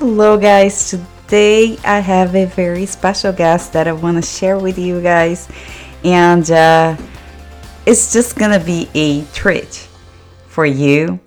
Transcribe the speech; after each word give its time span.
Hello, 0.00 0.38
guys. 0.38 0.92
Today 0.92 1.76
I 1.84 1.98
have 1.98 2.34
a 2.34 2.46
very 2.46 2.86
special 2.86 3.34
guest 3.34 3.74
that 3.74 3.86
I 3.86 3.92
want 3.92 4.16
to 4.16 4.22
share 4.22 4.58
with 4.58 4.78
you 4.78 5.02
guys, 5.02 5.46
and 6.02 6.50
uh, 6.50 6.96
it's 7.84 8.10
just 8.10 8.34
gonna 8.38 8.64
be 8.64 8.88
a 8.94 9.24
treat 9.34 9.86
for 10.46 10.64
you, 10.64 11.20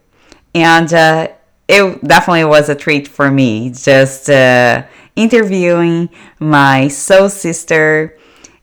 and 0.55 0.91
uh, 0.91 1.27
it 1.67 2.03
definitely 2.03 2.45
was 2.45 2.67
a 2.67 2.73
treat 2.73 3.07
for 3.07 3.29
me. 3.29 3.69
Just 3.69 4.27
uh, 4.27 4.87
interviewing 5.15 6.09
my 6.39 6.87
soul 6.87 7.29
sister 7.29 8.17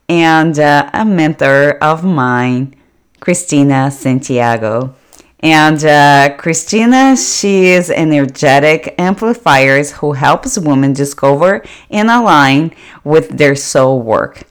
and 0.09 0.59
uh, 0.59 0.91
a 0.93 1.05
mentor 1.05 1.79
of 1.81 2.03
mine, 2.03 2.75
Christina 3.21 3.93
Santiago. 3.93 4.97
And 5.43 5.83
uh, 5.83 6.37
Christina, 6.37 7.17
she 7.17 7.69
is 7.69 7.91
energetic 7.91 8.95
amplifiers 8.99 9.93
who 9.93 10.13
helps 10.13 10.59
women 10.59 10.93
discover 10.93 11.65
and 11.89 12.11
align 12.11 12.75
with 13.05 13.39
their 13.39 13.55
soul 13.57 14.03
work. 14.03 14.43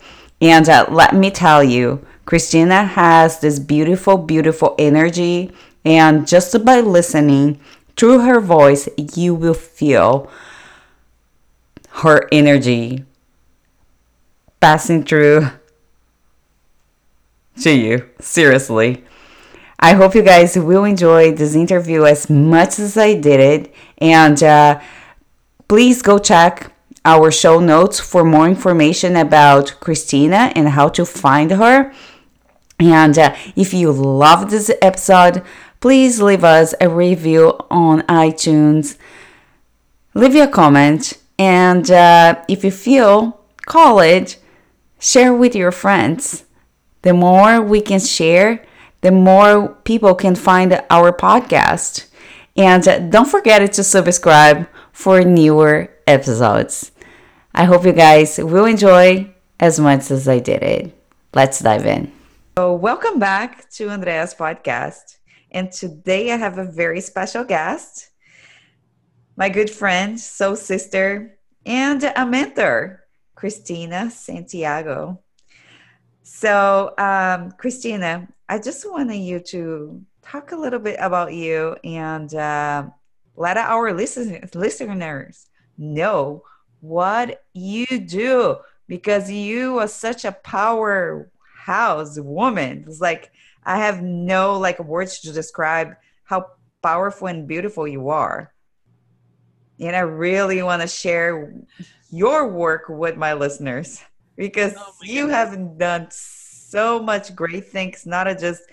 And 0.42 0.68
uh, 0.68 0.88
let 0.90 1.14
me 1.14 1.30
tell 1.30 1.64
you, 1.64 2.06
Christina 2.26 2.84
has 2.84 3.40
this 3.40 3.60
beautiful, 3.60 4.18
beautiful 4.18 4.76
energy. 4.80 5.52
And 5.86 6.28
just 6.28 6.66
by 6.66 6.80
listening 6.80 7.60
through 7.96 8.20
her 8.22 8.40
voice, 8.40 8.90
you 8.98 9.36
will 9.36 9.54
feel 9.54 10.30
her 12.02 12.28
energy 12.32 13.06
passing 14.60 15.04
through 15.04 15.50
to 17.62 17.72
you. 17.72 18.10
Seriously. 18.20 19.04
I 19.80 19.94
hope 19.94 20.14
you 20.14 20.22
guys 20.22 20.58
will 20.58 20.84
enjoy 20.84 21.32
this 21.32 21.56
interview 21.56 22.04
as 22.06 22.30
much 22.30 22.80
as 22.80 22.98
I 22.98 23.14
did 23.14 23.40
it. 23.40 23.74
And 23.98 24.42
uh, 24.44 24.82
please 25.70 26.02
go 26.02 26.20
check 26.20 26.74
our 27.06 27.32
show 27.32 27.62
notes 27.62 28.00
for 28.00 28.26
more 28.26 28.48
information 28.48 29.16
about 29.16 29.80
Christina 29.80 30.52
and 30.54 30.70
how 30.70 30.90
to 30.90 31.06
find 31.06 31.52
her. 31.52 31.94
And 32.78 33.18
uh, 33.18 33.36
if 33.56 33.74
you 33.74 33.92
love 33.92 34.50
this 34.50 34.70
episode, 34.82 35.44
please 35.80 36.22
leave 36.22 36.44
us 36.44 36.74
a 36.82 36.90
review 36.90 37.58
on 37.72 38.02
iTunes. 38.02 38.98
Leave 40.14 40.36
a 40.36 40.48
comment. 40.48 41.18
And 41.38 41.90
uh, 41.90 42.44
if 42.50 42.66
you 42.66 42.72
feel 42.72 43.40
call 43.66 44.00
it, 44.00 44.38
share 45.00 45.34
with 45.34 45.56
your 45.56 45.72
friends. 45.72 46.44
The 47.04 47.14
more 47.14 47.62
we 47.62 47.80
can 47.80 48.02
share, 48.02 48.66
the 49.02 49.12
more 49.12 49.70
people 49.84 50.16
can 50.16 50.36
find 50.36 50.82
our 50.90 51.12
podcast. 51.12 52.08
And 52.56 53.12
don't 53.12 53.28
forget 53.28 53.72
to 53.74 53.84
subscribe 53.84 54.68
for 54.92 55.22
newer 55.22 55.90
episodes. 56.06 56.92
I 57.54 57.64
hope 57.66 57.86
you 57.86 57.94
guys 57.94 58.38
will 58.38 58.66
enjoy 58.66 59.34
as 59.60 59.80
much 59.80 60.12
as 60.12 60.28
I 60.28 60.40
did 60.40 60.64
it. 60.64 60.94
Let's 61.34 61.60
dive 61.60 61.86
in. 61.86 62.12
So, 62.58 62.74
welcome 62.74 63.20
back 63.20 63.70
to 63.72 63.90
Andrea's 63.90 64.34
podcast. 64.34 65.18
And 65.52 65.72
today 65.72 66.32
I 66.32 66.38
have 66.38 66.58
a 66.58 66.66
very 66.66 67.02
special 67.02 67.44
guest, 67.44 68.10
my 69.36 69.50
good 69.50 69.70
friend, 69.70 70.20
soul 70.20 70.56
sister, 70.56 71.40
and 71.66 72.04
a 72.04 72.26
mentor, 72.26 73.06
Christina 73.36 74.12
Santiago. 74.12 75.22
So, 76.32 76.94
um, 77.00 77.52
Christina, 77.54 78.28
I 78.48 78.60
just 78.60 78.90
wanted 78.90 79.18
you 79.18 79.40
to 79.48 80.06
talk 80.22 80.52
a 80.52 80.56
little 80.56 80.80
bit 80.80 80.98
about 81.00 81.34
you 81.34 81.76
and 81.84 82.34
uh, 82.34 82.86
let 83.36 83.58
our 83.58 83.92
listeners 83.94 84.54
listeners 84.54 85.48
know 85.80 86.44
what 86.82 87.44
you 87.54 87.86
do 87.88 88.58
because 88.88 89.30
you 89.32 89.80
are 89.80 89.88
such 89.88 90.24
a 90.24 90.32
powerhouse 90.32 92.20
woman. 92.20 92.86
It's 92.88 93.02
like 93.02 93.32
I 93.66 93.78
have 93.80 94.04
no 94.04 94.60
like 94.60 94.80
words 94.80 95.22
to 95.22 95.34
describe 95.34 95.96
how 96.26 96.46
powerful 96.84 97.28
and 97.28 97.48
beautiful 97.48 97.88
you 97.88 98.10
are. 98.10 98.54
And 99.80 99.96
I 99.96 100.02
really 100.02 100.62
want 100.62 100.84
to 100.84 100.88
share 100.88 101.54
your 102.12 102.48
work 102.48 102.84
with 102.88 103.18
my 103.18 103.34
listeners 103.34 104.04
because 104.40 104.74
oh 104.78 104.94
you 105.04 105.28
have 105.28 105.78
done 105.78 106.08
so 106.10 107.04
much 107.04 107.36
great 107.36 107.68
things, 107.68 108.06
not 108.06 108.26
just 108.40 108.64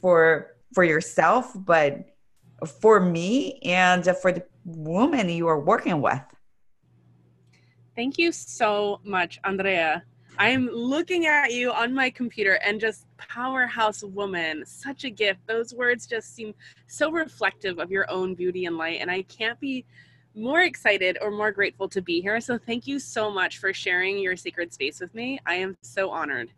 for 0.00 0.54
for 0.74 0.84
yourself, 0.84 1.52
but 1.56 2.14
for 2.80 3.00
me 3.00 3.58
and 3.64 4.04
for 4.20 4.30
the 4.30 4.44
woman 4.66 5.30
you 5.30 5.48
are 5.48 5.58
working 5.58 6.02
with. 6.02 6.20
Thank 7.96 8.18
you 8.18 8.30
so 8.30 9.00
much, 9.02 9.40
Andrea. 9.42 10.04
I 10.38 10.50
am 10.50 10.68
looking 10.68 11.26
at 11.26 11.52
you 11.52 11.72
on 11.72 11.92
my 11.92 12.10
computer 12.10 12.60
and 12.64 12.78
just 12.78 13.06
powerhouse 13.16 14.04
woman, 14.04 14.64
such 14.66 15.02
a 15.02 15.10
gift. 15.10 15.40
Those 15.48 15.74
words 15.74 16.06
just 16.06 16.34
seem 16.36 16.54
so 16.86 17.10
reflective 17.10 17.80
of 17.80 17.90
your 17.90 18.08
own 18.08 18.34
beauty 18.34 18.66
and 18.66 18.76
light. 18.76 19.00
And 19.00 19.10
I 19.10 19.22
can't 19.22 19.58
be 19.58 19.84
more 20.38 20.62
excited 20.62 21.18
or 21.20 21.30
more 21.30 21.50
grateful 21.50 21.88
to 21.88 22.00
be 22.00 22.20
here. 22.20 22.40
So 22.40 22.56
thank 22.56 22.86
you 22.86 22.98
so 22.98 23.30
much 23.30 23.58
for 23.58 23.72
sharing 23.72 24.18
your 24.18 24.36
sacred 24.36 24.72
space 24.72 25.00
with 25.00 25.14
me. 25.14 25.40
I 25.44 25.56
am 25.56 25.76
so 25.82 26.10
honored. 26.10 26.50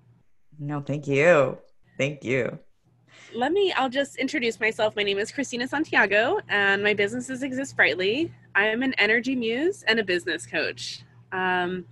No, 0.58 0.80
thank 0.80 1.08
you. 1.08 1.58
Thank 1.96 2.22
you. 2.22 2.58
Let 3.34 3.52
me, 3.52 3.72
I'll 3.72 3.88
just 3.88 4.16
introduce 4.16 4.60
myself. 4.60 4.96
My 4.96 5.02
name 5.02 5.18
is 5.18 5.32
Christina 5.32 5.66
Santiago, 5.66 6.40
and 6.48 6.82
my 6.82 6.94
business 6.94 7.30
is 7.30 7.42
Exist 7.42 7.76
Brightly. 7.76 8.32
I 8.54 8.66
am 8.66 8.82
an 8.82 8.92
energy 8.94 9.34
muse 9.34 9.82
and 9.84 9.98
a 9.98 10.04
business 10.04 10.46
coach. 10.46 11.04
Um, 11.32 11.86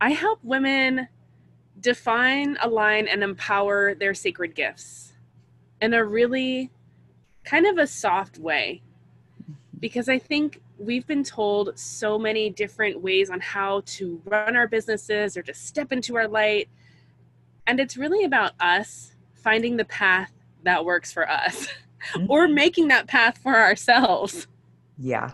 I 0.00 0.10
help 0.10 0.40
women 0.42 1.08
define, 1.80 2.56
align, 2.62 3.08
and 3.08 3.22
empower 3.22 3.94
their 3.94 4.14
sacred 4.14 4.54
gifts 4.54 5.12
in 5.80 5.94
a 5.94 6.04
really 6.04 6.70
kind 7.44 7.66
of 7.66 7.78
a 7.78 7.86
soft 7.86 8.38
way. 8.38 8.82
Because 9.78 10.08
I 10.08 10.18
think 10.18 10.62
we've 10.78 11.06
been 11.06 11.24
told 11.24 11.78
so 11.78 12.18
many 12.18 12.50
different 12.50 13.00
ways 13.00 13.30
on 13.30 13.40
how 13.40 13.82
to 13.86 14.20
run 14.24 14.56
our 14.56 14.66
businesses 14.66 15.36
or 15.36 15.42
to 15.42 15.54
step 15.54 15.92
into 15.92 16.16
our 16.16 16.26
light 16.26 16.68
and 17.66 17.80
it's 17.80 17.96
really 17.96 18.24
about 18.24 18.52
us 18.60 19.14
finding 19.34 19.76
the 19.76 19.84
path 19.86 20.32
that 20.64 20.84
works 20.84 21.12
for 21.12 21.28
us 21.28 21.68
mm-hmm. 22.14 22.30
or 22.30 22.48
making 22.48 22.88
that 22.88 23.06
path 23.06 23.38
for 23.38 23.56
ourselves. 23.56 24.46
Yeah. 24.98 25.32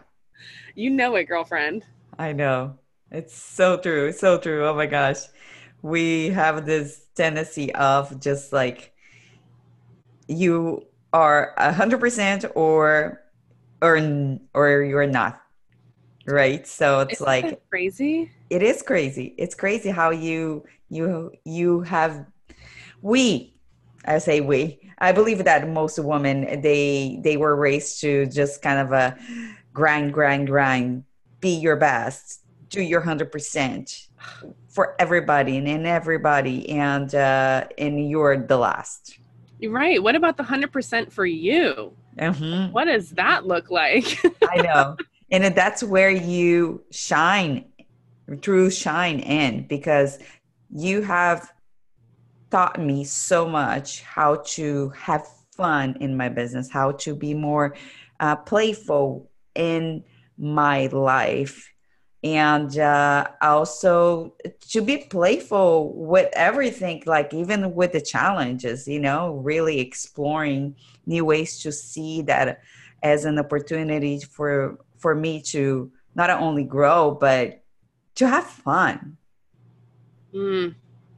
You 0.74 0.90
know 0.90 1.16
it, 1.16 1.24
girlfriend. 1.24 1.84
I 2.18 2.32
know. 2.32 2.78
It's 3.10 3.36
so 3.36 3.76
true. 3.76 4.12
So 4.12 4.38
true. 4.38 4.66
Oh 4.66 4.74
my 4.74 4.86
gosh. 4.86 5.18
We 5.82 6.30
have 6.30 6.66
this 6.66 7.06
tendency 7.14 7.74
of 7.74 8.20
just 8.20 8.52
like 8.52 8.92
you 10.28 10.86
are 11.12 11.54
a 11.56 11.72
hundred 11.72 11.98
percent 11.98 12.44
or 12.54 13.20
or 13.82 14.38
or 14.54 14.82
you're 14.82 15.06
not. 15.06 15.40
Right. 16.26 16.66
So 16.66 17.00
it's 17.00 17.14
Isn't 17.14 17.26
like 17.26 17.68
crazy. 17.70 18.30
It 18.50 18.62
is 18.62 18.82
crazy. 18.82 19.34
It's 19.38 19.54
crazy 19.54 19.90
how 19.90 20.10
you 20.10 20.64
you 20.90 21.30
you 21.44 21.80
have 21.82 22.26
we 23.00 23.54
i 24.04 24.18
say 24.18 24.40
we 24.40 24.78
i 24.98 25.12
believe 25.12 25.44
that 25.44 25.68
most 25.68 25.98
women 25.98 26.60
they 26.60 27.18
they 27.22 27.36
were 27.36 27.56
raised 27.56 28.00
to 28.00 28.26
just 28.26 28.60
kind 28.60 28.78
of 28.78 28.92
a 28.92 29.16
grind 29.72 30.12
grind 30.12 30.46
grind 30.46 31.04
be 31.40 31.50
your 31.50 31.76
best 31.76 32.40
do 32.68 32.82
your 32.82 33.00
100% 33.02 34.08
for 34.68 34.94
everybody 35.00 35.56
and 35.56 35.66
in 35.66 35.86
everybody 35.86 36.68
and 36.68 37.14
uh 37.14 37.64
and 37.78 38.10
you're 38.10 38.36
the 38.36 38.56
last 38.56 39.18
right 39.68 40.02
what 40.02 40.14
about 40.14 40.36
the 40.36 40.42
100% 40.42 41.12
for 41.12 41.26
you 41.26 41.92
mm-hmm. 42.18 42.72
what 42.72 42.86
does 42.86 43.10
that 43.10 43.46
look 43.46 43.70
like? 43.70 44.20
I 44.48 44.62
know. 44.62 44.96
And 45.32 45.44
that's 45.54 45.82
where 45.82 46.10
you 46.10 46.82
shine 46.90 47.64
true 48.36 48.70
shine 48.70 49.20
in 49.20 49.66
because 49.66 50.18
you 50.70 51.02
have 51.02 51.52
taught 52.50 52.80
me 52.80 53.04
so 53.04 53.48
much 53.48 54.02
how 54.02 54.36
to 54.46 54.90
have 54.90 55.26
fun 55.56 55.96
in 56.00 56.16
my 56.16 56.28
business, 56.28 56.70
how 56.70 56.92
to 56.92 57.14
be 57.14 57.34
more 57.34 57.76
uh, 58.20 58.36
playful 58.36 59.30
in 59.54 60.04
my 60.38 60.86
life, 60.86 61.69
and 62.22 62.78
uh, 62.78 63.26
also 63.40 64.34
to 64.68 64.82
be 64.82 64.98
playful 64.98 65.94
with 65.94 66.28
everything, 66.34 67.02
like 67.06 67.32
even 67.32 67.74
with 67.74 67.92
the 67.92 68.00
challenges, 68.00 68.86
you 68.86 69.00
know, 69.00 69.34
really 69.36 69.80
exploring 69.80 70.76
new 71.06 71.24
ways 71.24 71.60
to 71.60 71.72
see 71.72 72.22
that 72.22 72.60
as 73.02 73.24
an 73.24 73.38
opportunity 73.38 74.20
for 74.20 74.78
for 74.98 75.14
me 75.14 75.40
to 75.40 75.90
not 76.14 76.28
only 76.28 76.64
grow 76.64 77.12
but 77.12 77.62
to 78.14 78.28
have 78.28 78.44
fun 78.44 79.16
Mm, 80.34 80.74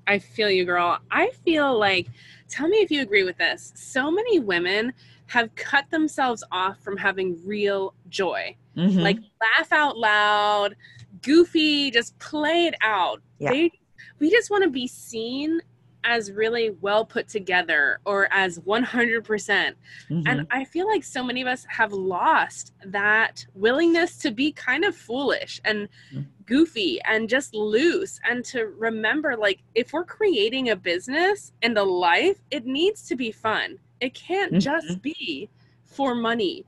I 0.06 0.18
feel 0.18 0.50
you, 0.50 0.64
girl. 0.64 0.98
I 1.10 1.30
feel 1.44 1.78
like, 1.78 2.08
tell 2.48 2.68
me 2.68 2.78
if 2.78 2.90
you 2.90 3.02
agree 3.02 3.24
with 3.24 3.38
this. 3.38 3.72
So 3.76 4.10
many 4.10 4.38
women 4.38 4.92
have 5.26 5.54
cut 5.54 5.90
themselves 5.90 6.42
off 6.50 6.80
from 6.80 6.96
having 6.96 7.38
real 7.46 7.94
joy. 8.08 8.56
Mhm. 8.76 9.02
Like 9.02 9.18
laugh 9.40 9.72
out 9.72 9.96
loud, 9.98 10.76
goofy, 11.22 11.90
just 11.90 12.18
play 12.18 12.66
it 12.66 12.74
out. 12.82 13.20
Yeah. 13.38 13.50
They, 13.50 13.72
we 14.18 14.30
just 14.30 14.50
want 14.50 14.64
to 14.64 14.70
be 14.70 14.86
seen 14.86 15.60
as 16.04 16.32
really 16.32 16.70
well 16.80 17.04
put 17.04 17.28
together 17.28 18.00
or 18.04 18.26
as 18.32 18.58
100%. 18.60 19.76
Mhm. 20.10 20.22
And 20.26 20.46
I 20.50 20.64
feel 20.64 20.88
like 20.88 21.04
so 21.04 21.22
many 21.22 21.42
of 21.42 21.46
us 21.46 21.64
have 21.68 21.92
lost 21.92 22.72
that 22.84 23.46
willingness 23.54 24.18
to 24.18 24.32
be 24.32 24.50
kind 24.50 24.84
of 24.84 24.96
foolish 24.96 25.60
and 25.64 25.88
Mm. 26.12 26.26
goofy 26.44 27.00
and 27.02 27.28
just 27.28 27.54
loose 27.54 28.18
and 28.28 28.44
to 28.46 28.66
remember 28.76 29.36
like 29.36 29.62
if 29.76 29.92
we're 29.92 30.04
creating 30.04 30.70
a 30.70 30.76
business 30.76 31.52
and 31.62 31.78
a 31.78 31.84
life, 31.84 32.38
it 32.50 32.66
needs 32.66 33.06
to 33.06 33.14
be 33.14 33.30
fun. 33.30 33.78
It 34.00 34.12
can't 34.12 34.54
Mhm. 34.54 34.60
just 34.60 35.00
be 35.02 35.48
for 35.84 36.16
money 36.16 36.64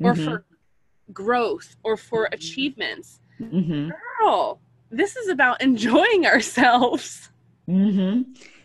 or 0.00 0.14
Mhm. 0.14 0.24
for 0.24 0.44
growth 1.12 1.76
or 1.82 1.96
for 1.96 2.28
achievements. 2.32 3.20
Mhm. 3.40 3.92
Girl, 4.20 4.60
this 4.90 5.16
is 5.16 5.28
about 5.28 5.62
enjoying 5.62 6.26
ourselves. 6.32 7.30
hmm 7.66 8.22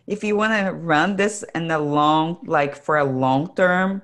If 0.07 0.23
you 0.23 0.35
want 0.37 0.53
to 0.53 0.71
run 0.71 1.15
this 1.17 1.43
in 1.55 1.67
the 1.67 1.79
long, 1.79 2.39
like 2.45 2.75
for 2.75 2.97
a 2.97 3.03
long 3.03 3.53
term, 3.55 4.01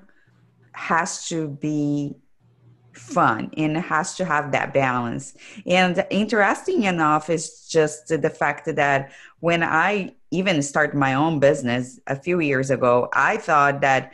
has 0.74 1.28
to 1.28 1.48
be 1.48 2.16
fun 2.94 3.50
and 3.56 3.76
has 3.76 4.16
to 4.16 4.24
have 4.24 4.52
that 4.52 4.74
balance. 4.74 5.34
And 5.66 6.04
interesting 6.10 6.84
enough 6.84 7.30
is 7.30 7.66
just 7.68 8.08
the 8.08 8.30
fact 8.30 8.68
that 8.76 9.12
when 9.40 9.62
I 9.62 10.14
even 10.30 10.62
started 10.62 10.96
my 10.96 11.14
own 11.14 11.40
business 11.40 11.98
a 12.06 12.16
few 12.16 12.40
years 12.40 12.70
ago, 12.70 13.08
I 13.12 13.36
thought 13.38 13.80
that 13.82 14.12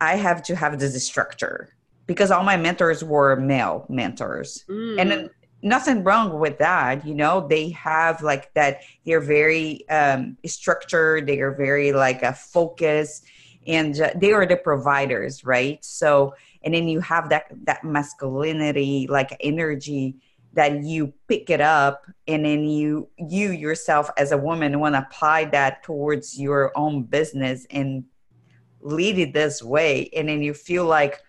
I 0.00 0.16
have 0.16 0.42
to 0.44 0.56
have 0.56 0.78
this 0.78 1.04
structure 1.06 1.74
because 2.12 2.30
all 2.30 2.44
my 2.44 2.56
mentors 2.56 3.02
were 3.02 3.36
male 3.36 3.86
mentors 3.88 4.64
Mm. 4.68 5.00
and 5.00 5.30
nothing 5.62 6.02
wrong 6.02 6.38
with 6.38 6.58
that 6.58 7.06
you 7.06 7.14
know 7.14 7.46
they 7.48 7.70
have 7.70 8.22
like 8.22 8.52
that 8.54 8.80
they're 9.06 9.20
very 9.20 9.88
um 9.88 10.36
structured 10.44 11.26
they 11.26 11.40
are 11.40 11.54
very 11.54 11.92
like 11.92 12.22
a 12.22 12.32
focus 12.32 13.22
and 13.66 14.00
uh, 14.00 14.10
they 14.16 14.32
are 14.32 14.46
the 14.46 14.56
providers 14.56 15.44
right 15.44 15.78
so 15.84 16.34
and 16.64 16.74
then 16.74 16.88
you 16.88 17.00
have 17.00 17.28
that 17.28 17.44
that 17.64 17.84
masculinity 17.84 19.06
like 19.08 19.36
energy 19.40 20.16
that 20.54 20.82
you 20.82 21.12
pick 21.28 21.48
it 21.48 21.60
up 21.60 22.04
and 22.26 22.44
then 22.44 22.64
you 22.64 23.08
you 23.16 23.52
yourself 23.52 24.10
as 24.18 24.32
a 24.32 24.36
woman 24.38 24.80
want 24.80 24.94
to 24.94 24.98
apply 25.00 25.44
that 25.46 25.82
towards 25.82 26.38
your 26.38 26.76
own 26.76 27.04
business 27.04 27.66
and 27.70 28.04
lead 28.80 29.16
it 29.18 29.32
this 29.32 29.62
way 29.62 30.10
and 30.16 30.28
then 30.28 30.42
you 30.42 30.52
feel 30.52 30.84
like 30.84 31.20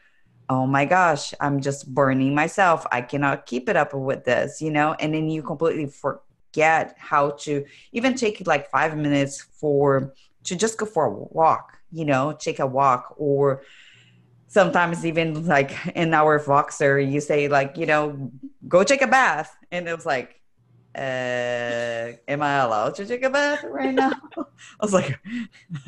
oh 0.54 0.68
my 0.68 0.86
gosh, 0.86 1.34
I'm 1.40 1.60
just 1.62 1.92
burning 1.94 2.36
myself. 2.36 2.86
I 2.92 3.02
cannot 3.02 3.48
keep 3.48 3.68
it 3.70 3.76
up 3.76 3.94
with 3.94 4.24
this, 4.24 4.62
you 4.62 4.70
know? 4.70 4.96
And 5.00 5.14
then 5.14 5.28
you 5.30 5.42
completely 5.42 5.88
forget 5.88 6.96
how 7.00 7.32
to 7.46 7.66
even 7.92 8.14
take 8.14 8.46
like 8.46 8.70
five 8.70 8.96
minutes 8.96 9.42
for 9.42 10.14
to 10.44 10.56
just 10.56 10.78
go 10.78 10.86
for 10.86 11.06
a 11.06 11.12
walk, 11.12 11.74
you 11.92 12.06
know, 12.06 12.34
take 12.40 12.60
a 12.60 12.68
walk 12.68 13.16
or 13.18 13.64
sometimes 14.48 15.06
even 15.06 15.48
like 15.48 15.72
in 15.96 16.14
our 16.14 16.40
Voxer, 16.40 17.00
you 17.12 17.20
say 17.20 17.48
like, 17.48 17.78
you 17.78 17.88
know, 17.88 18.32
go 18.68 18.84
take 18.84 19.02
a 19.02 19.08
bath. 19.08 19.58
And 19.72 19.88
it 19.88 19.96
was 19.96 20.06
like, 20.06 20.40
uh, 20.96 22.14
am 22.28 22.44
I 22.44 22.58
allowed 22.58 22.94
to 22.96 23.06
take 23.08 23.24
a 23.24 23.30
bath 23.32 23.64
right 23.64 23.96
now? 23.96 24.14
I 24.38 24.84
was 24.84 24.94
like, 24.94 25.20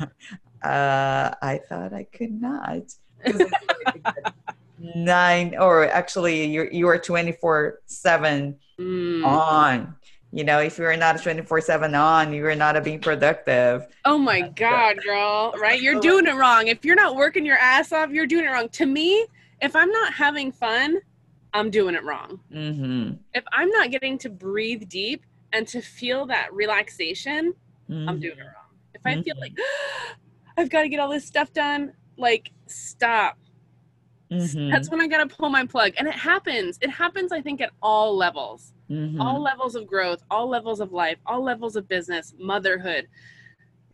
uh, 0.64 1.30
I 1.40 1.60
thought 1.68 1.92
I 1.92 2.02
could 2.02 2.32
not. 2.32 2.82
'Cause 4.78 4.86
it's 4.86 4.96
like 4.96 5.06
nine 5.06 5.56
or 5.58 5.88
actually 5.88 6.46
you're 6.46 6.70
you 6.70 6.88
are 6.88 6.98
24 6.98 7.80
7 7.86 8.56
Mm. 8.78 9.24
on 9.24 9.96
you 10.32 10.44
know 10.44 10.60
if 10.60 10.78
you're 10.78 10.96
not 10.96 11.22
24 11.22 11.60
7 11.62 11.94
on 11.94 12.32
you're 12.34 12.54
not 12.54 12.82
being 12.84 13.00
productive 13.00 13.86
Oh 14.04 14.18
my 14.18 14.42
God, 14.42 14.98
girl, 15.02 15.52
right? 15.58 15.80
You're 15.80 16.00
doing 16.00 16.26
it 16.26 16.34
wrong. 16.34 16.68
If 16.68 16.84
you're 16.84 16.94
not 16.96 17.16
working 17.16 17.44
your 17.44 17.56
ass 17.58 17.90
off, 17.92 18.10
you're 18.10 18.26
doing 18.26 18.44
it 18.44 18.48
wrong. 18.48 18.68
To 18.68 18.86
me, 18.86 19.26
if 19.60 19.74
I'm 19.74 19.90
not 19.90 20.12
having 20.12 20.52
fun, 20.52 20.98
I'm 21.54 21.70
doing 21.70 21.94
it 21.94 22.04
wrong. 22.04 22.40
mm-hmm. 22.52 23.14
If 23.34 23.44
I'm 23.52 23.68
not 23.70 23.90
getting 23.90 24.18
to 24.18 24.28
breathe 24.28 24.88
deep 24.88 25.24
and 25.52 25.66
to 25.68 25.80
feel 25.80 26.26
that 26.26 26.52
relaxation, 26.52 27.54
Mm-hmm. 27.90 28.08
I'm 28.08 28.20
doing 28.20 28.38
it 28.38 28.42
wrong. 28.42 28.78
If 28.94 29.00
I 29.04 29.22
feel 29.22 29.36
like 29.40 29.56
I've 30.56 30.70
got 30.70 30.82
to 30.82 30.88
get 30.88 31.00
all 31.00 31.08
this 31.10 31.24
stuff 31.24 31.52
done, 31.52 31.92
like 32.16 32.50
stop. 32.66 33.38
Mhm. 34.30 34.70
That's 34.72 34.90
when 34.90 35.00
I 35.00 35.06
got 35.06 35.28
to 35.28 35.36
pull 35.36 35.48
my 35.50 35.64
plug. 35.64 35.92
And 35.98 36.08
it 36.08 36.14
happens. 36.14 36.78
It 36.82 36.90
happens, 36.90 37.30
I 37.32 37.40
think, 37.40 37.60
at 37.60 37.70
all 37.82 38.16
levels. 38.16 38.72
Mhm. 38.90 39.20
all 39.20 39.40
levels 39.42 39.74
of 39.74 39.84
growth, 39.88 40.22
all 40.30 40.48
levels 40.48 40.78
of 40.78 40.92
life, 40.92 41.18
all 41.26 41.42
levels 41.42 41.74
of 41.74 41.88
business, 41.88 42.34
motherhood. 42.38 43.08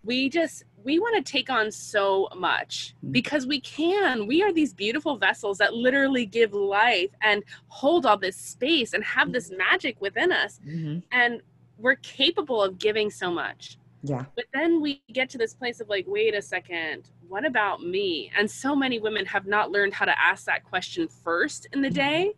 We 0.04 0.28
just 0.28 0.64
we 0.84 0.98
want 0.98 1.14
to 1.14 1.22
take 1.32 1.48
on 1.48 1.70
so 1.70 2.28
much 2.36 2.94
Mm. 3.04 3.12
because 3.12 3.46
we 3.46 3.60
can. 3.60 4.26
We 4.26 4.42
are 4.42 4.52
these 4.52 4.74
beautiful 4.74 5.16
vessels 5.16 5.58
that 5.58 5.74
literally 5.74 6.26
give 6.26 6.52
life 6.52 7.10
and 7.22 7.42
hold 7.68 8.04
all 8.04 8.16
this 8.18 8.36
space 8.36 8.92
and 8.94 9.02
have 9.04 9.32
this 9.32 9.50
magic 9.52 10.00
within 10.00 10.32
us 10.32 10.58
Mhm. 10.66 11.04
and 11.12 11.40
we're 11.78 11.94
capable 11.96 12.60
of 12.62 12.78
giving 12.78 13.10
so 13.10 13.30
much. 13.30 13.78
Yeah 14.02 14.24
But 14.34 14.46
then 14.52 14.80
we 14.80 15.02
get 15.12 15.28
to 15.30 15.38
this 15.38 15.54
place 15.54 15.80
of 15.80 15.88
like, 15.88 16.04
wait 16.08 16.34
a 16.34 16.42
second, 16.42 17.10
what 17.28 17.44
about 17.46 17.82
me? 17.82 18.30
And 18.36 18.50
so 18.50 18.74
many 18.74 18.98
women 18.98 19.24
have 19.26 19.46
not 19.46 19.70
learned 19.70 19.94
how 19.94 20.06
to 20.06 20.18
ask 20.18 20.44
that 20.46 20.64
question 20.64 21.06
first 21.08 21.66
in 21.72 21.82
the 21.82 21.88
Mhm. 21.90 21.94
day. 21.94 22.32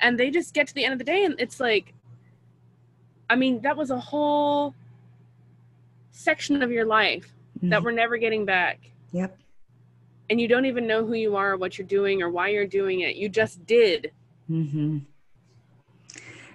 And 0.00 0.18
they 0.18 0.30
just 0.30 0.54
get 0.54 0.66
to 0.68 0.74
the 0.74 0.84
end 0.84 0.92
of 0.92 0.98
the 0.98 1.04
day 1.04 1.24
and 1.24 1.34
it's 1.38 1.58
like, 1.60 1.94
I 3.28 3.34
mean, 3.36 3.60
that 3.62 3.76
was 3.76 3.90
a 3.90 3.98
whole 3.98 4.74
section 6.12 6.62
of 6.62 6.70
your 6.70 6.86
life 6.86 7.32
that 7.62 7.80
Mhm. 7.80 7.84
we're 7.84 7.92
never 7.92 8.16
getting 8.18 8.44
back. 8.44 8.78
yep 9.12 9.38
And 10.30 10.40
you 10.40 10.48
don't 10.48 10.66
even 10.66 10.86
know 10.86 11.04
who 11.06 11.14
you 11.14 11.36
are, 11.36 11.52
or 11.52 11.56
what 11.56 11.78
you're 11.78 11.86
doing, 11.86 12.20
or 12.22 12.28
why 12.30 12.48
you're 12.48 12.66
doing 12.66 13.00
it. 13.00 13.16
You 13.16 13.28
just 13.28 13.64
did. 13.66 14.12
hmm 14.48 14.98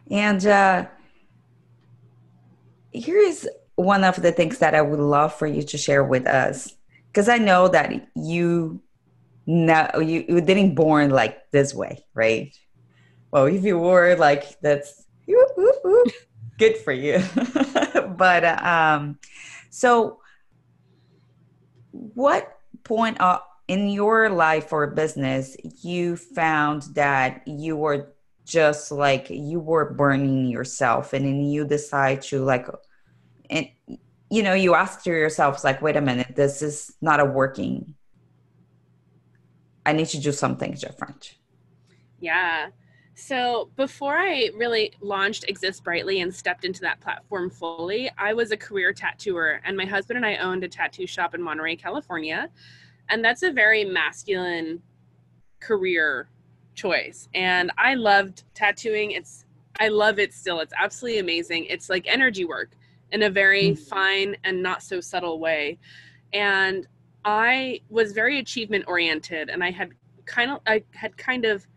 And 0.09 0.45
uh, 0.45 0.87
here 2.91 3.17
is 3.17 3.49
one 3.81 4.03
of 4.03 4.21
the 4.21 4.31
things 4.31 4.59
that 4.59 4.75
I 4.75 4.81
would 4.81 4.99
love 4.99 5.33
for 5.33 5.47
you 5.47 5.63
to 5.63 5.77
share 5.77 6.03
with 6.03 6.27
us, 6.27 6.75
because 7.07 7.29
I 7.29 7.37
know 7.37 7.67
that 7.69 8.07
you 8.15 8.81
now 9.45 9.97
you, 9.97 10.23
you 10.27 10.41
didn't 10.41 10.75
born 10.75 11.09
like 11.09 11.49
this 11.51 11.73
way, 11.73 12.05
right? 12.13 12.55
Well, 13.31 13.45
if 13.45 13.63
you 13.63 13.77
were 13.79 14.15
like 14.15 14.59
that's 14.61 15.05
good 16.57 16.77
for 16.77 16.91
you, 16.91 17.23
but 18.17 18.43
um, 18.63 19.19
so 19.69 20.19
what 21.91 22.57
point 22.83 23.19
uh, 23.19 23.39
in 23.67 23.89
your 23.89 24.29
life 24.29 24.73
or 24.73 24.87
business 24.87 25.55
you 25.81 26.15
found 26.15 26.83
that 26.93 27.41
you 27.47 27.75
were 27.75 28.13
just 28.45 28.91
like 28.91 29.29
you 29.29 29.59
were 29.59 29.93
burning 29.93 30.45
yourself 30.47 31.13
and 31.13 31.25
then 31.25 31.41
you 31.41 31.65
decide 31.65 32.21
to 32.21 32.43
like 32.43 32.67
you 34.31 34.41
know 34.41 34.53
you 34.53 34.73
ask 34.73 35.03
to 35.03 35.11
yourself 35.11 35.63
like 35.63 35.81
wait 35.81 35.95
a 35.95 36.01
minute 36.01 36.35
this 36.35 36.61
is 36.61 36.95
not 37.01 37.19
a 37.19 37.25
working 37.25 37.93
i 39.85 39.91
need 39.91 40.07
to 40.07 40.19
do 40.19 40.31
something 40.31 40.73
different 40.73 41.35
Yeah. 42.21 42.69
So 43.13 43.69
before 43.75 44.17
I 44.17 44.49
really 44.55 44.93
launched 45.01 45.43
Exist 45.49 45.83
Brightly 45.83 46.21
and 46.21 46.33
stepped 46.33 46.63
into 46.63 46.81
that 46.81 47.01
platform 47.01 47.49
fully, 47.49 48.09
I 48.17 48.33
was 48.33 48.51
a 48.51 48.57
career 48.57 48.93
tattooer, 48.93 49.59
and 49.65 49.75
my 49.75 49.85
husband 49.85 50.17
and 50.17 50.25
I 50.25 50.37
owned 50.37 50.63
a 50.63 50.69
tattoo 50.69 51.05
shop 51.05 51.35
in 51.35 51.41
Monterey, 51.41 51.75
California. 51.75 52.49
And 53.09 53.25
that's 53.25 53.43
a 53.43 53.51
very 53.51 53.83
masculine 53.83 54.81
career 55.59 56.29
choice. 56.73 57.27
And 57.33 57.71
I 57.77 57.95
loved 57.95 58.43
tattooing. 58.53 59.11
It's 59.11 59.45
I 59.79 59.89
love 59.89 60.19
it 60.19 60.33
still. 60.33 60.59
It's 60.59 60.73
absolutely 60.79 61.19
amazing. 61.19 61.65
It's 61.65 61.89
like 61.89 62.05
energy 62.07 62.45
work 62.45 62.71
in 63.11 63.23
a 63.23 63.29
very 63.29 63.71
Mhm. 63.71 63.79
fine 63.87 64.35
and 64.43 64.61
not 64.61 64.83
so 64.83 65.01
subtle 65.01 65.39
way. 65.39 65.77
And 66.33 66.87
I 67.25 67.81
was 67.89 68.13
very 68.13 68.39
achievement 68.39 68.85
oriented 68.87 69.49
and 69.49 69.63
I 69.63 69.71
had 69.71 69.91
kind 70.25 70.51
of 70.51 70.61
I 70.65 70.83
had 70.93 71.17
kind 71.17 71.45
of 71.45 71.67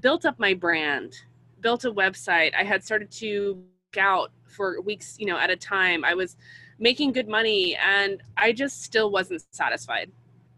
built 0.00 0.24
up 0.24 0.38
my 0.38 0.54
brand, 0.54 1.14
built 1.60 1.84
a 1.84 1.92
website. 1.92 2.54
I 2.56 2.62
had 2.64 2.84
started 2.84 3.10
to 3.12 3.54
work 3.54 3.98
out 3.98 4.32
for 4.46 4.80
weeks, 4.80 5.16
you 5.18 5.26
know, 5.26 5.36
at 5.38 5.50
a 5.50 5.56
time. 5.56 6.04
I 6.04 6.14
was 6.14 6.36
making 6.78 7.12
good 7.12 7.28
money 7.28 7.76
and 7.76 8.22
I 8.36 8.52
just 8.52 8.82
still 8.82 9.10
wasn't 9.10 9.42
satisfied. 9.50 10.10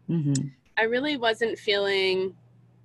mm-hmm. 0.09 0.47
I 0.77 0.83
really 0.83 1.17
wasn't 1.17 1.57
feeling 1.59 2.35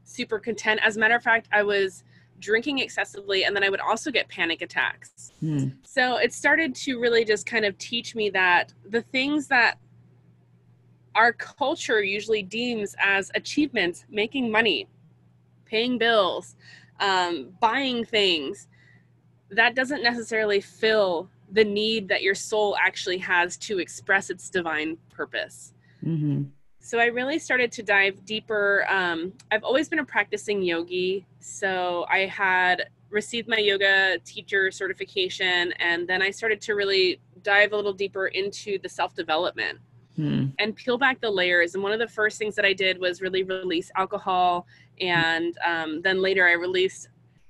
super 0.05 0.39
content. 0.39 0.81
As 0.83 0.97
a 0.97 1.01
matter 1.01 1.15
of 1.15 1.23
fact, 1.23 1.47
I 1.53 1.63
was 1.63 2.03
drinking 2.43 2.81
excessively 2.81 3.45
and 3.45 3.57
then 3.57 3.65
I 3.65 3.71
would 3.71 3.81
also 3.81 4.11
get 4.11 4.29
panic 4.29 4.61
attacks. 4.61 5.33
mm 5.43 5.73
So 5.85 6.17
it 6.19 6.35
started 6.35 6.75
to 6.85 7.01
really 7.01 7.25
just 7.25 7.47
kind 7.47 7.65
of 7.65 7.79
teach 7.79 8.15
me 8.15 8.29
that 8.31 8.75
the 8.91 9.03
things 9.03 9.47
that 9.49 9.79
our 11.15 11.33
culture 11.33 12.03
usually 12.03 12.43
deems 12.43 12.95
as 12.99 13.31
achievements 13.35 14.05
making 14.11 14.51
money, 14.51 14.89
paying 15.65 15.99
bills, 15.99 16.57
um, 17.01 17.51
buying 17.61 18.05
things. 18.05 18.69
That 19.51 19.75
doesn't 19.75 20.03
necessarily 20.03 20.61
fill 20.61 21.29
the 21.51 21.65
need 21.65 22.09
that 22.09 22.23
your 22.23 22.35
soul 22.35 22.77
actually 22.83 23.19
has 23.19 23.59
to 23.59 23.79
express 23.79 24.31
its 24.31 24.49
divine 24.49 24.97
purpose. 25.11 25.75
Mm-hmm. 26.05 26.45
So 26.85 26.99
I 26.99 27.07
really 27.07 27.39
started 27.39 27.71
to 27.73 27.83
dive 27.85 28.25
deeper. 28.25 28.85
Um, 28.89 29.33
I've 29.53 29.62
always 29.62 29.89
been 29.89 30.01
a 30.01 30.05
practicing 30.05 30.61
yogi. 30.62 31.25
So 31.39 32.07
I 32.11 32.27
had 32.27 32.89
received 33.09 33.49
my 33.49 33.59
yoga 33.59 34.19
teacher 34.25 34.71
certification, 34.73 35.73
and 35.79 36.09
then 36.09 36.21
I 36.23 36.31
started 36.31 36.61
to 36.62 36.75
really 36.75 37.21
dive 37.45 37.73
a 37.73 37.77
little 37.77 37.93
deeper 37.93 38.27
into 38.27 38.79
the 38.79 38.89
self 38.89 39.15
development 39.15 39.79
hmm. 40.17 40.47
and 40.59 40.75
peel 40.75 40.99
back 40.99 41.21
the 41.21 41.31
layers. 41.31 41.75
And 41.75 41.85
one 41.85 41.93
of 41.93 42.01
the 42.01 42.09
first 42.09 42.37
things 42.37 42.57
that 42.57 42.65
I 42.65 42.73
did 42.73 42.99
was 42.99 43.23
really 43.23 43.45
release 43.45 43.93
alcohol. 43.95 44.67
And 45.01 45.57
um, 45.65 46.03
then 46.03 46.21
later 46.21 46.49
I 46.49 46.53
released, 46.53 47.09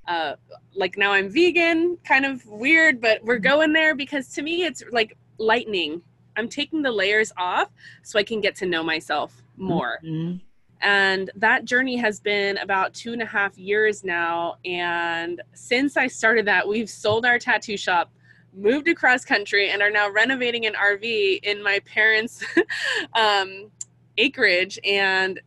uh, 0.09 0.35
like 0.75 0.99
now 0.99 1.13
I'm 1.13 1.31
vegan, 1.31 1.97
kind 2.05 2.27
of 2.27 2.45
weird, 2.47 3.01
but 3.01 3.25
we're 3.25 3.39
going 3.39 3.73
there 3.73 3.95
because 3.95 4.29
to 4.35 4.43
me 4.43 4.65
it's 4.65 4.83
like 4.93 5.17
lightning. 5.39 6.03
I'm 6.37 6.49
taking 6.49 6.83
the 6.83 6.93
layers 6.93 7.33
off 7.37 7.71
so 8.03 8.19
I 8.19 8.23
can 8.23 8.41
get 8.41 8.55
to 8.57 8.67
know 8.67 8.83
myself 8.83 9.43
more. 9.57 9.99
Mm-hmm. 10.05 10.39
And 10.81 11.31
that 11.37 11.65
journey 11.65 11.97
has 11.97 12.19
been 12.19 12.59
about 12.59 12.93
two 12.93 13.13
and 13.13 13.23
a 13.23 13.27
half 13.27 13.57
years 13.57 14.03
now. 14.03 14.57
And 14.65 15.41
since 15.55 15.97
I 15.97 16.09
started 16.09 16.47
that, 16.47 16.67
we've 16.67 16.91
sold 16.91 17.25
our 17.25 17.39
tattoo 17.39 17.77
shop 17.77 18.11
moved 18.55 18.89
across 18.89 19.25
country 19.25 19.71
and 19.71 19.81
are 19.81 19.91
now 19.91 20.11
renovating 20.11 20.67
an 20.67 20.75
RV 20.75 21.41
in 21.43 21.63
my 21.63 21.81
parents' 21.81 22.45
um, 23.15 23.71
acreage, 24.19 24.79
and 24.85 25.41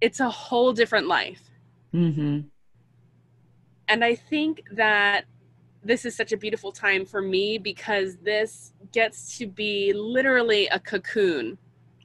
it's 0.00 0.20
a 0.20 0.28
whole 0.28 0.72
different 0.72 1.06
life. 1.06 1.40
Mm-hmm. 1.94 2.40
And 3.88 4.04
I 4.04 4.14
think 4.14 4.64
that 4.72 5.24
this 5.84 6.04
is 6.04 6.16
such 6.16 6.32
a 6.32 6.36
beautiful 6.36 6.72
time 6.72 7.04
for 7.04 7.20
me 7.20 7.58
because 7.58 8.16
this 8.16 8.72
gets 8.92 9.36
to 9.38 9.46
be 9.46 9.92
literally 9.92 10.66
a 10.68 10.80
cocoon. 10.80 11.58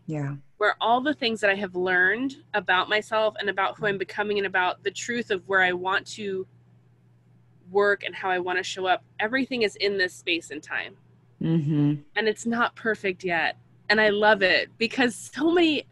Yeah. 0.05 0.36
Where 0.57 0.75
all 0.81 1.01
the 1.01 1.13
things 1.13 1.39
that 1.41 1.50
I 1.50 1.55
have 1.55 1.75
learned 1.75 2.36
about 2.53 2.89
myself 2.89 3.36
and 3.39 3.50
about 3.50 3.77
who 3.77 3.88
I'm 3.88 3.98
becoming 3.98 4.38
and 4.38 4.48
about 4.48 4.83
the 4.83 4.91
truth 4.91 5.31
of 5.31 5.48
where 5.48 5.62
I 5.62 5.71
want 5.71 6.05
to 6.07 6.45
work 7.71 8.03
and 8.03 8.13
how 8.13 8.29
I 8.29 8.39
want 8.39 8.57
to 8.57 8.63
show 8.63 8.86
up, 8.86 9.03
everything 9.19 9.62
is 9.62 9.75
in 9.77 9.98
this 9.98 10.13
space 10.13 10.51
and 10.51 10.62
time. 10.62 10.95
Mm-hmm. 11.41 12.01
And 12.15 12.27
it's 12.27 12.45
not 12.45 12.75
perfect 12.75 13.24
yet. 13.24 13.57
And 13.89 14.01
I 14.01 14.09
love 14.09 14.41
it 14.41 14.69
because 14.77 15.15
so 15.15 15.51
many 15.51 15.86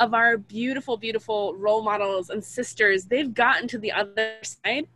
of 0.00 0.14
our 0.14 0.36
beautiful, 0.36 0.96
beautiful 0.96 1.54
role 1.54 1.82
models 1.82 2.30
and 2.30 2.44
sisters, 2.44 3.04
they've 3.04 3.32
gotten 3.32 3.68
to 3.68 3.78
the 3.78 3.92
other 3.92 4.34
side. 4.42 4.88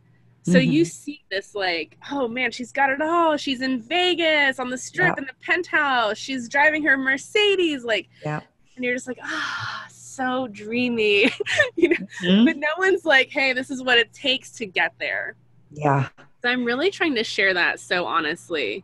So 0.51 0.59
mm-hmm. 0.59 0.71
you 0.71 0.85
see 0.85 1.23
this 1.29 1.55
like, 1.55 1.97
oh 2.11 2.27
man, 2.27 2.51
she's 2.51 2.71
got 2.71 2.89
it 2.89 3.01
all. 3.01 3.37
She's 3.37 3.61
in 3.61 3.81
Vegas 3.81 4.59
on 4.59 4.69
the 4.69 4.77
strip 4.77 5.17
in 5.17 5.25
the 5.25 5.33
penthouse. 5.41 6.17
She's 6.17 6.49
driving 6.49 6.83
her 6.83 6.97
Mercedes. 6.97 7.83
Like, 7.83 8.09
yeah. 8.23 8.41
and 8.75 8.85
you're 8.85 8.95
just 8.95 9.07
like, 9.07 9.19
ah, 9.23 9.85
oh, 9.85 9.87
so 9.91 10.47
dreamy. 10.47 11.31
you 11.75 11.89
know? 11.89 11.95
Mm-hmm. 12.23 12.45
But 12.45 12.57
no 12.57 12.69
one's 12.77 13.05
like, 13.05 13.29
hey, 13.29 13.53
this 13.53 13.69
is 13.69 13.83
what 13.83 13.97
it 13.97 14.11
takes 14.13 14.51
to 14.53 14.65
get 14.65 14.93
there. 14.99 15.35
Yeah. 15.71 16.09
So 16.41 16.49
I'm 16.49 16.63
really 16.63 16.89
trying 16.89 17.15
to 17.15 17.23
share 17.23 17.53
that 17.53 17.79
so 17.79 18.05
honestly. 18.05 18.83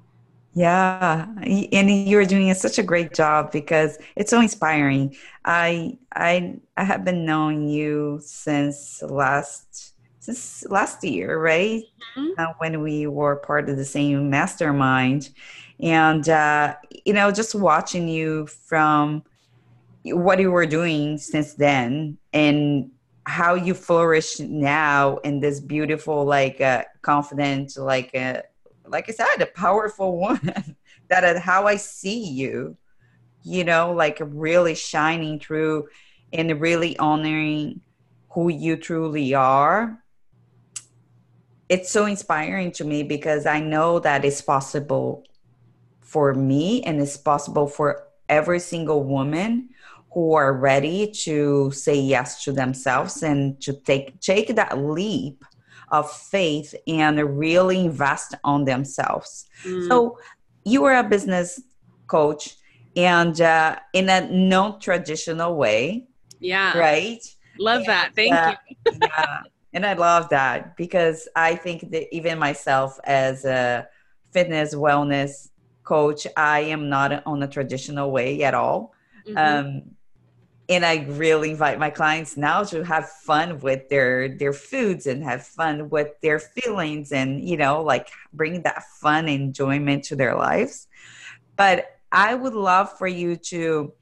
Yeah, 0.58 1.28
and 1.44 2.08
you're 2.08 2.26
doing 2.26 2.54
such 2.54 2.80
a 2.80 2.84
great 2.84 3.14
job 3.14 3.52
because 3.52 3.98
it's 4.16 4.30
so 4.30 4.40
inspiring. 4.40 5.14
I 5.44 5.98
I 6.16 6.62
I 6.78 6.86
have 6.86 7.04
been 7.04 7.26
knowing 7.26 7.68
you 7.68 8.22
since 8.24 9.02
last 9.02 9.85
since 10.26 10.66
last 10.70 11.04
year, 11.04 11.40
right? 11.40 11.84
Mm-hmm. 12.18 12.32
Uh, 12.38 12.54
when 12.58 12.82
we 12.82 13.08
were 13.08 13.38
part 13.38 13.70
of 13.70 13.78
the 13.78 13.86
same 13.86 14.30
mastermind, 14.30 15.30
and 15.80 16.28
uh, 16.28 16.76
you 17.06 17.14
know, 17.14 17.32
just 17.32 17.56
watching 17.56 18.08
you 18.08 18.48
from 18.48 19.24
what 20.04 20.40
you 20.40 20.52
were 20.52 20.66
doing 20.66 21.18
since 21.18 21.54
then, 21.54 22.18
and 22.34 22.92
how 23.26 23.56
you 23.56 23.74
flourish 23.74 24.40
now 24.40 25.18
in 25.18 25.40
this 25.40 25.60
beautiful 25.60 26.26
like 26.26 26.62
uh, 26.62 26.84
confident 27.02 27.76
like 27.76 28.14
uh, 28.16 28.42
like 28.86 29.10
i 29.10 29.12
said 29.12 29.42
a 29.42 29.48
powerful 29.48 30.20
woman 30.20 30.76
that 31.10 31.24
is 31.24 31.40
how 31.40 31.66
i 31.66 31.76
see 31.76 32.24
you 32.24 32.78
you 33.44 33.64
know 33.64 33.94
like 33.94 34.20
really 34.22 34.76
shining 34.76 35.40
through 35.40 35.88
and 36.34 36.62
really 36.62 36.98
honoring 37.00 37.82
who 38.30 38.50
you 38.50 38.76
truly 38.76 39.34
are 39.34 39.98
it's 41.70 41.90
so 41.92 42.06
inspiring 42.06 42.72
to 42.72 42.84
me 42.84 43.04
because 43.04 43.46
i 43.46 43.60
know 43.60 44.00
that 44.00 44.24
it's 44.24 44.42
possible 44.42 45.24
for 46.02 46.34
me 46.34 46.82
and 46.84 47.02
it's 47.02 47.18
possible 47.18 47.68
for 47.68 48.08
every 48.30 48.60
single 48.60 49.04
woman 49.04 49.70
who 50.16 50.34
are 50.34 50.54
ready 50.54 51.12
to 51.12 51.70
say 51.72 51.96
yes 51.96 52.44
to 52.44 52.54
themselves 52.54 53.22
and 53.22 53.60
to 53.62 53.74
take 53.74 54.20
take 54.22 54.56
that 54.56 54.78
leap 54.78 55.44
of 55.90 56.10
faith 56.12 56.74
and 56.88 57.20
really 57.38 57.80
invest 57.80 58.34
on 58.44 58.66
themselves. 58.66 59.46
Mm. 59.64 59.88
So 59.88 60.18
you 60.64 60.86
are 60.86 60.98
a 60.98 61.04
business 61.04 61.62
coach 62.08 62.56
and 62.96 63.40
uh, 63.42 63.78
in 63.94 64.10
a 64.10 64.28
non-traditional 64.32 65.56
way. 65.56 66.08
Yeah. 66.40 66.78
Right? 66.78 67.24
Love 67.60 67.80
and, 67.80 67.88
that. 67.88 68.16
Thank 68.16 68.34
uh, 68.34 68.56
you. 68.70 68.98
yeah. 69.02 69.42
And 69.76 69.86
I 69.86 69.94
love 69.94 70.30
that 70.30 70.78
because 70.78 71.28
I 71.36 71.56
think 71.56 71.92
that 71.92 72.08
even 72.16 72.40
myself 72.40 72.98
as 73.04 73.44
a 73.44 73.90
fitness 74.32 74.74
wellness 74.74 75.50
coach, 75.84 76.26
I 76.38 76.62
am 76.62 76.88
not 76.88 77.22
on 77.28 77.44
a 77.44 77.48
traditional 77.48 78.10
way 78.10 78.42
at 78.44 78.54
all. 78.54 78.94
Mm-hmm. 79.28 79.38
Um, 79.38 79.82
and 80.70 80.86
I 80.86 81.06
really 81.10 81.52
invite 81.52 81.78
my 81.78 81.90
clients 81.90 82.38
now 82.38 82.64
to 82.64 82.84
have 82.86 83.10
fun 83.10 83.60
with 83.60 83.90
their 83.90 84.30
their 84.30 84.54
foods 84.54 85.08
and 85.08 85.22
have 85.24 85.46
fun 85.46 85.90
with 85.90 86.10
their 86.22 86.40
feelings 86.40 87.12
and 87.12 87.48
you 87.48 87.56
know 87.56 87.84
like 87.84 88.08
bring 88.34 88.64
that 88.64 88.82
fun 89.00 89.28
enjoyment 89.28 90.06
to 90.06 90.16
their 90.16 90.36
lives. 90.36 90.88
But 91.58 91.98
I 92.12 92.34
would 92.34 92.54
love 92.54 92.98
for 92.98 93.08
you 93.08 93.36
to 93.52 93.94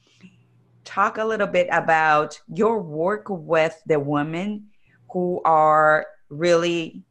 talk 0.86 1.18
a 1.18 1.26
little 1.26 1.48
bit 1.48 1.68
about 1.72 2.40
your 2.48 2.80
work 2.80 3.26
with 3.28 3.82
the 3.88 4.00
women 4.00 4.68
who 5.14 5.42
are 5.46 6.08
really 6.30 7.04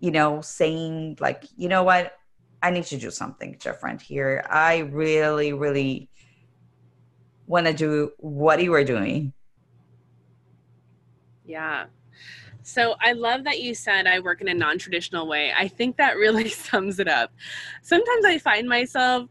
you 0.00 0.10
know 0.10 0.40
saying 0.40 1.18
like 1.20 1.44
you 1.56 1.68
know 1.68 1.82
what 1.82 2.12
I 2.62 2.70
need 2.70 2.84
to 2.84 2.96
do 2.96 3.10
something 3.10 3.56
different 3.58 4.00
here. 4.00 4.44
I 4.48 4.78
really 4.78 5.52
really 5.52 6.08
want 7.46 7.66
to 7.66 7.72
do 7.72 8.12
what 8.18 8.62
you 8.62 8.70
were 8.70 8.84
doing. 8.84 9.32
Yeah. 11.44 11.86
So 12.62 12.94
I 13.00 13.12
love 13.12 13.42
that 13.44 13.60
you 13.60 13.74
said 13.74 14.06
I 14.06 14.20
work 14.20 14.40
in 14.40 14.48
a 14.48 14.54
non 14.54 14.78
traditional 14.78 15.26
way. 15.26 15.52
I 15.56 15.66
think 15.66 15.96
that 15.96 16.16
really 16.16 16.48
sums 16.68 17.00
it 17.00 17.08
up. 17.08 17.32
Sometimes 17.82 18.24
I 18.24 18.38
find 18.38 18.68
myself 18.68 19.28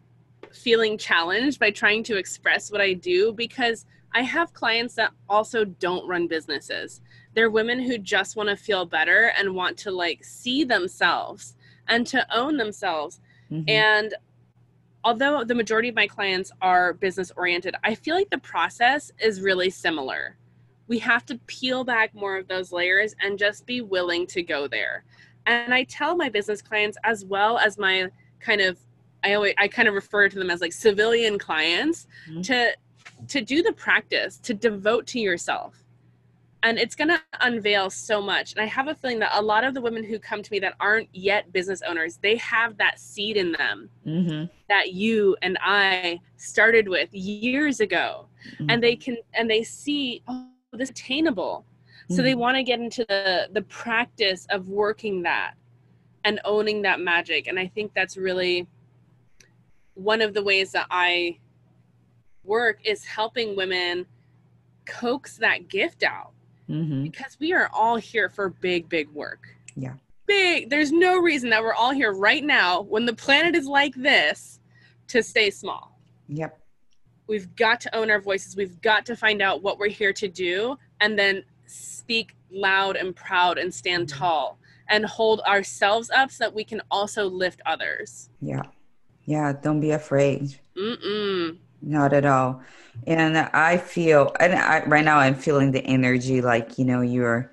feeling 0.53 0.98
challenged 0.98 1.60
by 1.60 1.72
trying 1.72 2.03
to 2.03 2.18
express 2.18 2.72
what 2.72 2.82
I 2.82 2.94
do 2.94 3.32
because 3.32 3.86
I 4.13 4.24
have 4.24 4.53
clients 4.53 4.96
that 4.96 5.12
also 5.30 5.63
don't 5.63 6.06
run 6.08 6.27
businesses. 6.27 7.01
They're 7.34 7.50
women 7.50 7.80
who 7.80 7.98
just 7.98 8.36
want 8.36 8.50
to 8.50 8.56
feel 8.56 8.86
better 8.86 9.32
and 9.38 9.56
want 9.56 9.78
to 9.80 9.92
like 9.92 10.24
see 10.24 10.64
themselves 10.64 11.56
and 11.88 12.06
to 12.08 12.26
own 12.36 12.58
themselves. 12.58 13.20
Mm-hmm. 13.52 13.70
And 13.70 14.14
although 15.04 15.44
the 15.44 15.56
majority 15.56 15.90
of 15.90 15.96
my 15.96 16.08
clients 16.08 16.52
are 16.62 16.94
business 16.94 17.32
oriented, 17.36 17.76
I 17.84 17.96
feel 17.96 18.16
like 18.16 18.30
the 18.30 18.38
process 18.38 19.12
is 19.20 19.42
really 19.42 19.70
similar. 19.70 20.38
We 20.88 21.00
have 21.00 21.26
to 21.28 21.38
peel 21.48 21.84
back 21.84 22.14
more 22.14 22.38
of 22.38 22.48
those 22.48 22.72
layers 22.72 23.16
and 23.22 23.40
just 23.40 23.66
be 23.66 23.82
willing 23.82 24.28
to 24.28 24.44
go 24.44 24.68
there. 24.68 25.06
And 25.46 25.74
I 25.74 25.84
tell 25.86 26.16
my 26.16 26.30
business 26.30 26.62
clients 26.62 26.98
as 27.04 27.26
well 27.26 27.58
as 27.58 27.78
my 27.78 28.10
kind 28.40 28.62
of 28.62 28.78
I 29.24 29.34
always 29.36 29.54
I 29.58 29.68
kind 29.68 29.88
of 29.88 29.94
refer 29.94 30.28
to 30.30 30.40
them 30.40 30.50
as 30.50 30.62
like 30.62 30.74
civilian 30.74 31.38
clients 31.38 32.08
mm-hmm. 32.30 32.42
to 32.42 32.76
to 33.28 33.42
do 33.42 33.62
the 33.62 33.74
practice, 33.74 34.38
to 34.40 34.54
devote 34.54 35.06
to 35.08 35.20
yourself 35.20 35.84
and 36.63 36.77
it's 36.77 36.96
going 36.96 37.08
to 37.08 37.22
unveil 37.41 37.89
so 37.89 38.22
much 38.22 38.53
and 38.53 38.62
i 38.62 38.65
have 38.65 38.88
a 38.88 38.96
feeling 38.96 39.20
that 39.20 39.32
a 39.34 39.41
lot 39.41 39.63
of 39.63 39.74
the 39.74 39.82
women 39.82 40.03
who 40.03 40.20
come 40.20 40.41
to 40.41 40.51
me 40.51 40.60
that 40.60 40.74
aren't 40.80 41.08
yet 41.13 41.51
business 41.51 41.82
owners 41.88 42.18
they 42.22 42.36
have 42.38 42.77
that 42.77 43.00
seed 43.00 43.38
in 43.38 43.51
them 43.53 43.89
mm-hmm. 44.06 44.46
that 44.70 44.94
you 44.94 45.36
and 45.41 45.58
i 45.62 46.20
started 46.38 46.88
with 46.88 47.13
years 47.13 47.80
ago 47.80 48.27
mm-hmm. 48.53 48.70
and 48.70 48.82
they 48.82 48.96
can 48.96 49.18
and 49.34 49.50
they 49.50 49.63
see 49.63 50.22
oh 50.27 50.48
this 50.74 50.89
is 50.89 50.91
attainable 50.91 51.65
mm-hmm. 52.03 52.15
so 52.15 52.22
they 52.22 52.32
mm-hmm. 52.32 52.39
want 52.39 52.58
to 52.58 52.63
get 52.63 52.80
into 52.80 53.06
the 53.10 53.48
the 53.53 53.62
practice 53.63 54.46
of 54.50 54.68
working 54.68 55.22
that 55.22 55.53
and 56.24 56.39
owning 56.46 56.82
that 56.82 57.00
magic 57.00 57.48
and 57.48 57.60
i 57.60 57.68
think 57.68 57.91
that's 57.94 58.18
really 58.18 58.68
one 59.96 60.22
of 60.22 60.34
the 60.34 60.44
ways 60.44 60.72
that 60.72 60.88
i 60.89 61.38
work 62.44 62.80
is 62.84 63.03
helping 63.03 63.56
women 63.56 64.06
coax 64.86 65.38
that 65.38 65.68
gift 65.68 66.03
out 66.03 66.32
Mm-hmm. 66.72 67.04
because 67.04 67.38
we 67.40 67.54
are 67.54 67.70
all 67.74 67.98
here 67.98 68.30
for 68.30 68.50
big, 68.50 68.88
big 68.90 69.10
work. 69.10 69.48
Yeah. 69.75 69.94
Big. 70.25 70.70
There's 70.70 70.92
no 70.92 71.18
reason 71.18 71.50
that 71.50 71.62
we're 71.62 71.74
all 71.74 71.92
here 71.92 72.13
right 72.13 72.44
now 72.44 72.82
when 72.84 73.06
the 73.06 73.13
planet 73.13 73.56
is 73.56 73.68
like 73.68 73.94
this 73.96 74.60
to 75.08 75.22
stay 75.22 75.50
small. 75.50 76.00
Yep. 76.30 76.58
We've 77.28 77.54
got 77.56 77.82
to 77.82 77.96
own 77.96 78.10
our 78.10 78.20
voices. 78.22 78.56
We've 78.56 78.80
got 78.82 79.06
to 79.08 79.16
find 79.16 79.42
out 79.42 79.62
what 79.62 79.78
we're 79.78 79.90
here 79.90 80.13
to 80.13 80.28
do 80.28 80.78
and 81.01 81.18
then 81.20 81.44
speak 81.66 82.36
loud 82.51 82.96
and 82.96 83.16
proud 83.16 83.58
and 83.58 83.74
stand 83.74 84.08
Mhm. 84.08 84.18
tall 84.18 84.58
and 84.90 85.06
hold 85.06 85.42
ourselves 85.42 86.10
up 86.10 86.32
so 86.32 86.44
that 86.46 86.54
we 86.54 86.63
can 86.63 86.82
also 86.92 87.30
lift 87.30 87.62
others. 87.66 88.30
Yeah. 88.42 88.63
Yeah. 89.25 89.54
Don't 89.54 89.80
be 89.82 89.92
afraid. 89.92 90.60
Mm-mm. 90.78 91.58
Not 91.82 92.14
at 92.14 92.26
all. 92.26 92.62
And 93.08 93.38
I 93.38 93.78
feel, 93.78 94.36
and 94.40 94.54
I, 94.54 94.84
right 94.86 95.04
now 95.04 95.18
I'm 95.18 95.36
feeling 95.36 95.72
the 95.72 95.84
energy 95.86 96.42
like, 96.42 96.78
you 96.78 96.86
know, 96.86 97.02
you're, 97.02 97.52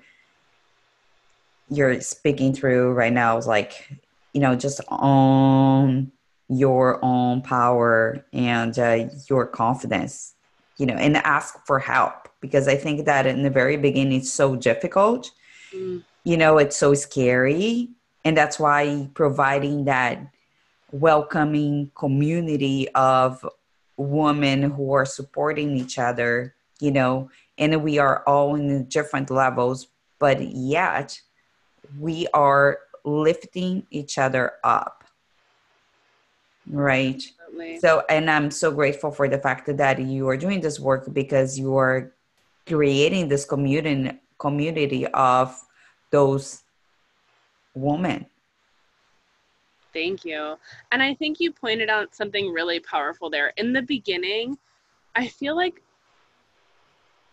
you're 1.69 2.01
speaking 2.01 2.53
through 2.53 2.93
right 2.93 3.13
now 3.13 3.37
is 3.37 3.47
like, 3.47 3.89
you 4.33 4.41
know, 4.41 4.55
just 4.55 4.81
own 4.89 6.11
your 6.49 7.03
own 7.03 7.41
power 7.41 8.25
and 8.33 8.77
uh, 8.77 9.07
your 9.29 9.45
confidence, 9.45 10.33
you 10.77 10.85
know, 10.85 10.95
and 10.95 11.17
ask 11.17 11.65
for 11.65 11.79
help 11.79 12.27
because 12.41 12.67
I 12.67 12.75
think 12.75 13.05
that 13.05 13.25
in 13.27 13.43
the 13.43 13.49
very 13.49 13.77
beginning 13.77 14.19
it's 14.19 14.31
so 14.31 14.55
difficult. 14.55 15.31
Mm. 15.73 16.03
You 16.23 16.37
know, 16.37 16.57
it's 16.57 16.77
so 16.77 16.93
scary. 16.93 17.89
And 18.25 18.35
that's 18.35 18.59
why 18.59 19.09
providing 19.13 19.85
that 19.85 20.27
welcoming 20.91 21.91
community 21.95 22.89
of 22.89 23.47
women 23.99 24.63
who 24.63 24.93
are 24.93 25.05
supporting 25.05 25.75
each 25.75 25.99
other, 25.99 26.55
you 26.79 26.91
know, 26.91 27.29
and 27.57 27.83
we 27.83 27.99
are 27.99 28.23
all 28.25 28.55
in 28.55 28.85
different 28.85 29.29
levels, 29.29 29.87
but 30.19 30.41
yet 30.41 31.19
we 31.99 32.25
are 32.33 32.79
lifting 33.03 33.85
each 33.91 34.17
other 34.17 34.53
up. 34.63 35.03
Right. 36.65 37.21
Absolutely. 37.41 37.79
So, 37.79 38.03
and 38.09 38.31
I'm 38.31 38.51
so 38.51 38.71
grateful 38.71 39.11
for 39.11 39.27
the 39.27 39.39
fact 39.39 39.75
that 39.75 39.99
you 39.99 40.29
are 40.29 40.37
doing 40.37 40.61
this 40.61 40.79
work 40.79 41.11
because 41.13 41.59
you 41.59 41.75
are 41.77 42.13
creating 42.67 43.27
this 43.27 43.43
community 43.43 44.17
community 44.37 45.05
of 45.07 45.59
those 46.11 46.63
women. 47.73 48.25
Thank 49.93 50.25
you. 50.25 50.57
And 50.91 51.01
I 51.01 51.13
think 51.13 51.39
you 51.39 51.51
pointed 51.51 51.89
out 51.89 52.15
something 52.15 52.51
really 52.51 52.79
powerful 52.79 53.29
there. 53.29 53.53
In 53.57 53.73
the 53.73 53.81
beginning, 53.81 54.57
I 55.15 55.27
feel 55.27 55.55
like 55.55 55.81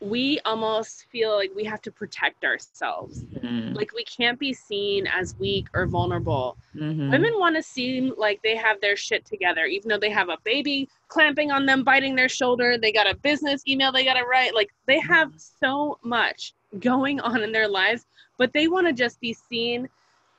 we 0.00 0.38
almost 0.44 1.06
feel 1.10 1.34
like 1.34 1.50
we 1.56 1.64
have 1.64 1.80
to 1.82 1.90
protect 1.90 2.44
ourselves. 2.44 3.24
Mhm. 3.24 3.74
Like 3.74 3.94
we 3.94 4.04
can't 4.04 4.38
be 4.38 4.52
seen 4.52 5.06
as 5.06 5.34
weak 5.38 5.68
or 5.72 5.86
vulnerable. 5.86 6.58
Mhm. 6.74 7.10
Women 7.10 7.38
want 7.38 7.56
to 7.56 7.62
seem 7.62 8.12
like 8.18 8.42
they 8.42 8.56
have 8.56 8.80
their 8.82 8.96
shit 8.96 9.24
together, 9.24 9.64
even 9.64 9.88
though 9.88 9.98
they 9.98 10.10
have 10.10 10.28
a 10.28 10.36
baby 10.44 10.88
clamping 11.08 11.50
on 11.50 11.64
them, 11.64 11.82
biting 11.82 12.14
their 12.14 12.28
shoulder. 12.28 12.76
They 12.76 12.92
got 12.92 13.10
a 13.10 13.16
business 13.16 13.66
email 13.66 13.90
they 13.90 14.04
got 14.04 14.14
to 14.14 14.24
write. 14.24 14.54
Like 14.54 14.70
they 14.86 15.00
have 15.00 15.32
so 15.38 15.98
much 16.02 16.52
going 16.78 17.18
on 17.20 17.42
in 17.42 17.52
their 17.52 17.68
lives, 17.68 18.06
but 18.36 18.52
they 18.52 18.68
want 18.68 18.86
to 18.86 18.92
just 18.92 19.18
be 19.20 19.32
seen 19.32 19.88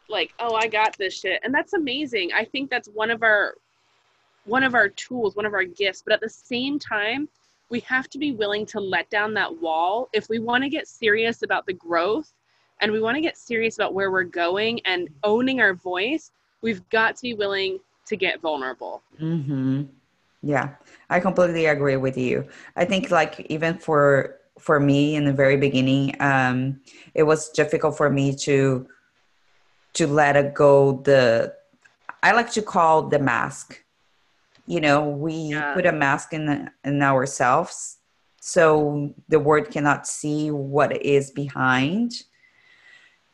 like, 0.09 0.33
oh, 0.39 0.55
I 0.55 0.67
got 0.67 0.97
this 0.97 1.19
shit. 1.19 1.41
And 1.43 1.53
that's 1.53 1.73
amazing. 1.73 2.31
I 2.33 2.45
think 2.45 2.69
that's 2.69 2.87
one 2.89 3.11
of 3.11 3.23
our 3.23 3.55
one 4.45 4.63
of 4.63 4.75
our 4.75 4.87
tools, 4.87 5.35
one 5.35 5.45
of 5.45 5.53
our 5.53 5.65
gifts. 5.65 6.01
But 6.01 6.13
at 6.13 6.21
the 6.21 6.29
same 6.29 6.79
time, 6.79 7.27
we 7.69 7.81
have 7.81 8.09
to 8.09 8.17
be 8.17 8.31
willing 8.31 8.65
to 8.67 8.79
let 8.79 9.09
down 9.09 9.33
that 9.33 9.61
wall 9.61 10.09
if 10.13 10.29
we 10.29 10.39
want 10.39 10.63
to 10.63 10.69
get 10.69 10.87
serious 10.87 11.43
about 11.43 11.65
the 11.65 11.73
growth 11.73 12.33
and 12.81 12.91
we 12.91 13.01
want 13.01 13.15
to 13.15 13.21
get 13.21 13.37
serious 13.37 13.75
about 13.75 13.93
where 13.93 14.11
we're 14.11 14.23
going 14.23 14.79
and 14.85 15.09
owning 15.23 15.59
our 15.59 15.73
voice 15.73 16.31
we've 16.61 16.87
got 16.89 17.15
to 17.15 17.21
be 17.23 17.33
willing 17.33 17.79
to 18.05 18.15
get 18.15 18.39
vulnerable 18.39 19.01
Mm-hmm. 19.19 19.83
Yeah, 20.43 20.75
I 21.09 21.19
completely 21.19 21.65
agree 21.65 21.97
with 21.97 22.17
you. 22.17 22.47
I 22.75 22.85
think 22.85 23.09
like 23.09 23.39
even 23.49 23.77
for 23.77 24.37
for 24.59 24.79
me 24.79 25.15
in 25.15 25.25
the 25.25 25.33
very 25.33 25.57
beginning, 25.57 26.15
um, 26.19 26.79
it 27.13 27.23
was 27.23 27.49
difficult 27.49 27.97
for 27.97 28.09
me 28.09 28.35
to 28.35 28.87
to 29.97 30.07
let 30.07 30.35
it 30.35 30.53
go. 30.53 31.01
The 31.03 31.53
I 32.23 32.31
like 32.31 32.51
to 32.51 32.61
call 32.61 33.03
the 33.09 33.19
mask. 33.19 33.83
You 34.65 34.81
know, 34.81 35.09
we 35.09 35.33
Yeah. 35.33 35.73
put 35.73 35.85
a 35.85 35.91
mask 35.91 36.33
in 36.33 36.69
in 36.83 37.01
ourselves, 37.01 37.97
so 38.41 39.13
the 39.29 39.39
world 39.39 39.71
cannot 39.71 40.07
see 40.07 40.51
what 40.51 40.89
is 41.01 41.31
behind. 41.31 42.11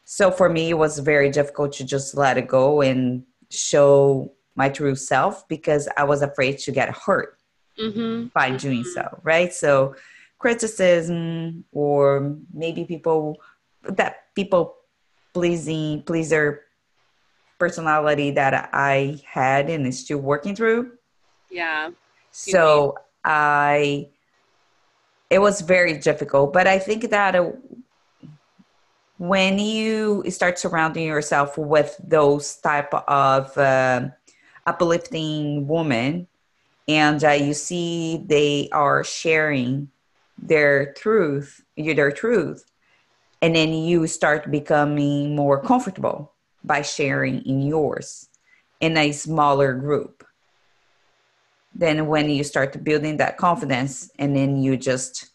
So 0.06 0.32
for 0.32 0.50
me, 0.50 0.70
it 0.70 0.78
was 0.78 1.00
very 1.00 1.30
difficult 1.30 1.74
to 1.74 1.84
just 1.84 2.16
let 2.16 2.38
it 2.38 2.48
go 2.48 2.82
and 2.82 3.24
show 3.50 4.34
my 4.56 4.70
true 4.70 4.96
self 4.96 5.48
because 5.48 5.88
I 5.98 6.04
was 6.04 6.22
afraid 6.22 6.60
to 6.60 6.72
get 6.72 6.90
hurt 6.90 7.38
mm-hmm. 7.80 8.28
by 8.34 8.52
doing 8.58 8.84
so, 8.84 9.20
right? 9.24 9.52
So 9.54 9.96
criticism 10.38 11.64
or 11.72 12.36
maybe 12.54 12.86
people 12.86 13.38
that 13.84 14.34
people 14.36 14.76
pleasing 15.34 16.04
pleaser 16.04 16.62
personality 17.60 18.32
that 18.32 18.70
I 18.74 19.22
had 19.26 19.70
and 19.70 19.88
is 19.88 20.00
still 20.00 20.20
working 20.20 20.56
through. 20.56 20.92
yeah 21.50 21.92
So 22.32 22.98
I 23.24 24.10
it 25.30 25.40
was 25.40 25.62
very 25.62 25.98
difficult, 25.98 26.54
but 26.54 26.68
I 26.68 26.78
think 26.78 27.10
that 27.10 27.36
uh, 27.36 27.52
when 29.18 29.58
you 29.58 30.24
start 30.30 30.60
surrounding 30.60 31.08
yourself 31.08 31.58
with 31.58 32.00
those 32.04 32.58
type 32.58 32.94
of 32.94 33.58
uh, 33.58 34.10
uplifting 34.66 35.68
women 35.68 36.28
and 36.88 37.24
uh, 37.24 37.30
you 37.32 37.54
see 37.54 38.24
they 38.26 38.70
are 38.72 39.04
sharing 39.04 39.90
their 40.38 40.94
truth 40.94 41.64
their 41.78 42.12
truth 42.12 42.66
and 43.44 43.56
then 43.56 43.74
you 43.74 44.08
start 44.08 44.50
becoming 44.50 45.36
more 45.36 45.62
comfortable 45.62 46.34
by 46.64 46.82
sharing 46.82 47.42
in 47.46 47.62
yours 47.62 48.30
in 48.80 48.98
a 48.98 49.12
smaller 49.12 49.74
group 49.74 50.26
then 51.76 52.08
when 52.08 52.30
you 52.30 52.44
start 52.44 52.84
building 52.84 53.18
that 53.18 53.38
confidence 53.38 54.10
and 54.20 54.36
then 54.36 54.62
you 54.62 54.78
just 54.78 55.32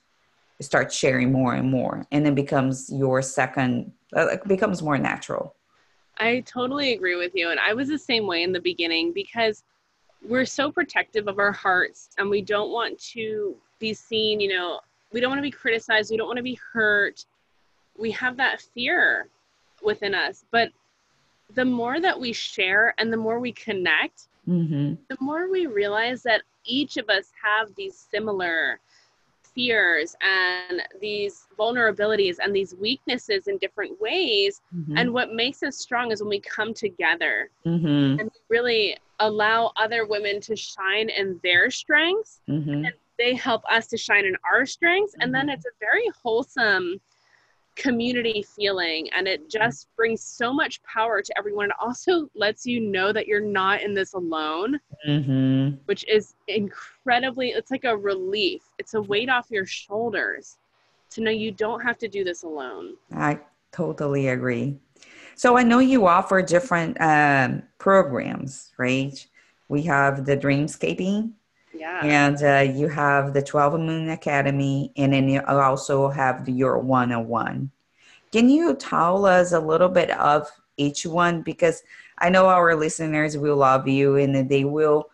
start 0.60 0.92
sharing 0.92 1.30
more 1.30 1.54
and 1.54 1.70
more 1.70 2.04
and 2.10 2.26
it 2.26 2.34
becomes 2.34 2.90
your 2.90 3.22
second 3.22 3.92
uh, 4.16 4.28
it 4.28 4.48
becomes 4.48 4.82
more 4.82 4.98
natural 4.98 5.54
I 6.18 6.40
totally 6.40 6.92
agree 6.92 7.16
with 7.16 7.32
you. 7.34 7.50
And 7.50 7.60
I 7.60 7.74
was 7.74 7.88
the 7.88 7.98
same 7.98 8.26
way 8.26 8.42
in 8.42 8.52
the 8.52 8.60
beginning 8.60 9.12
because 9.12 9.62
we're 10.26 10.46
so 10.46 10.70
protective 10.70 11.28
of 11.28 11.38
our 11.38 11.52
hearts 11.52 12.10
and 12.18 12.28
we 12.28 12.42
don't 12.42 12.72
want 12.72 12.98
to 13.12 13.56
be 13.78 13.94
seen, 13.94 14.40
you 14.40 14.48
know, 14.48 14.80
we 15.12 15.20
don't 15.20 15.30
want 15.30 15.38
to 15.38 15.42
be 15.42 15.50
criticized, 15.50 16.10
we 16.10 16.16
don't 16.16 16.26
want 16.26 16.38
to 16.38 16.42
be 16.42 16.58
hurt. 16.72 17.24
We 17.98 18.10
have 18.12 18.36
that 18.36 18.60
fear 18.60 19.28
within 19.82 20.14
us. 20.14 20.44
But 20.50 20.70
the 21.54 21.64
more 21.64 22.00
that 22.00 22.18
we 22.18 22.32
share 22.32 22.94
and 22.98 23.12
the 23.12 23.16
more 23.16 23.40
we 23.40 23.52
connect, 23.52 24.28
mm-hmm. 24.48 24.94
the 25.08 25.16
more 25.20 25.50
we 25.50 25.66
realize 25.66 26.22
that 26.22 26.42
each 26.64 26.96
of 26.96 27.08
us 27.08 27.32
have 27.42 27.74
these 27.74 27.96
similar 28.10 28.80
fears 29.54 30.14
and 30.20 30.82
these 31.00 31.46
vulnerabilities 31.58 32.36
and 32.40 32.54
these 32.54 32.74
weaknesses 32.76 33.48
in 33.48 33.58
different 33.58 34.00
ways. 34.00 34.60
Mm-hmm. 34.76 34.96
And 34.96 35.12
what 35.12 35.32
makes 35.32 35.62
us 35.62 35.76
strong 35.78 36.12
is 36.12 36.20
when 36.20 36.28
we 36.28 36.40
come 36.40 36.72
together 36.72 37.50
mm-hmm. 37.66 38.20
and 38.20 38.30
really 38.48 38.96
allow 39.18 39.72
other 39.76 40.06
women 40.06 40.40
to 40.42 40.54
shine 40.54 41.08
in 41.08 41.40
their 41.42 41.70
strengths. 41.70 42.40
Mm-hmm. 42.48 42.84
They 43.18 43.34
help 43.34 43.62
us 43.68 43.88
to 43.88 43.96
shine 43.96 44.26
in 44.26 44.36
our 44.48 44.64
strengths. 44.64 45.16
And 45.20 45.34
then 45.34 45.48
Mhm. 45.48 45.54
it's 45.54 45.66
a 45.66 45.70
very 45.80 46.08
wholesome 46.22 47.00
community 47.78 48.44
feeling. 48.56 49.08
And 49.16 49.26
it 49.26 49.48
just 49.48 49.86
brings 49.96 50.22
so 50.22 50.52
much 50.52 50.82
power 50.82 51.22
to 51.22 51.38
everyone. 51.38 51.66
It 51.70 51.76
also 51.80 52.28
lets 52.34 52.66
you 52.66 52.80
know 52.80 53.12
that 53.12 53.26
you're 53.26 53.40
not 53.40 53.80
in 53.82 53.94
this 53.94 54.12
alone, 54.12 54.78
Mm-hmm. 55.08 55.76
which 55.86 56.04
is 56.08 56.34
incredibly, 56.48 57.50
it's 57.50 57.70
like 57.70 57.84
a 57.84 57.96
relief. 57.96 58.62
It's 58.78 58.94
a 58.94 59.02
weight 59.02 59.30
off 59.30 59.46
your 59.48 59.64
shoulders 59.64 60.58
to 61.10 61.20
know 61.20 61.30
you 61.30 61.52
don't 61.52 61.80
have 61.80 61.98
to 61.98 62.08
do 62.08 62.24
this 62.24 62.42
alone. 62.42 62.94
I 63.14 63.38
totally 63.70 64.28
agree. 64.28 64.76
So 65.36 65.56
I 65.56 65.62
know 65.62 65.78
you 65.78 66.06
offer 66.06 66.42
different 66.42 67.00
um, 67.00 67.62
programs, 67.78 68.72
right? 68.76 69.24
We 69.68 69.82
have 69.82 70.24
the 70.26 70.36
Dreamscaping, 70.36 71.32
Yeah. 71.78 72.04
and 72.04 72.42
uh, 72.42 72.72
you 72.72 72.88
have 72.88 73.32
the 73.32 73.42
12 73.42 73.78
Moon 73.80 74.08
Academy, 74.10 74.92
and 74.96 75.12
then 75.12 75.28
you 75.28 75.40
also 75.46 76.08
have 76.08 76.48
your 76.48 76.78
one 76.78 77.12
on 77.12 77.28
one. 77.28 77.70
Can 78.32 78.48
you 78.48 78.74
tell 78.74 79.24
us 79.24 79.52
a 79.52 79.60
little 79.60 79.88
bit 79.88 80.10
of 80.10 80.48
each 80.76 81.06
one? 81.06 81.42
Because 81.42 81.82
I 82.18 82.30
know 82.30 82.46
our 82.46 82.74
listeners 82.74 83.38
will 83.38 83.56
love 83.56 83.88
you 83.88 84.16
and 84.16 84.48
they 84.48 84.64
will 84.64 85.08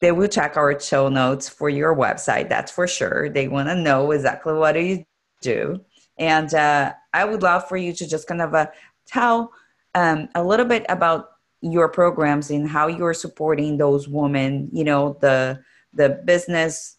they 0.00 0.12
will 0.12 0.28
check 0.28 0.56
our 0.56 0.78
show 0.78 1.08
notes 1.08 1.48
for 1.48 1.68
your 1.68 1.94
website. 1.94 2.48
That's 2.48 2.70
for 2.70 2.86
sure. 2.86 3.28
They 3.30 3.48
want 3.48 3.68
to 3.68 3.74
know 3.74 4.12
exactly 4.12 4.52
what 4.52 4.80
you 4.80 5.04
do. 5.40 5.80
And 6.18 6.52
uh, 6.54 6.92
I 7.12 7.24
would 7.24 7.42
love 7.42 7.68
for 7.68 7.76
you 7.76 7.92
to 7.94 8.06
just 8.06 8.28
kind 8.28 8.42
of 8.42 8.54
uh, 8.54 8.66
tell 9.06 9.52
um, 9.96 10.28
a 10.36 10.44
little 10.44 10.66
bit 10.66 10.86
about 10.88 11.30
your 11.60 11.88
programs 11.88 12.50
and 12.50 12.68
how 12.68 12.86
you're 12.86 13.14
supporting 13.14 13.78
those 13.78 14.08
women, 14.08 14.68
you 14.72 14.84
know, 14.84 15.16
the 15.20 15.60
the 15.92 16.20
business 16.24 16.96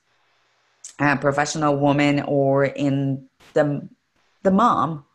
uh, 1.00 1.16
professional 1.18 1.78
woman 1.78 2.22
or 2.28 2.66
in 2.66 3.28
the 3.54 3.88
the 4.44 4.52
mom, 4.52 5.06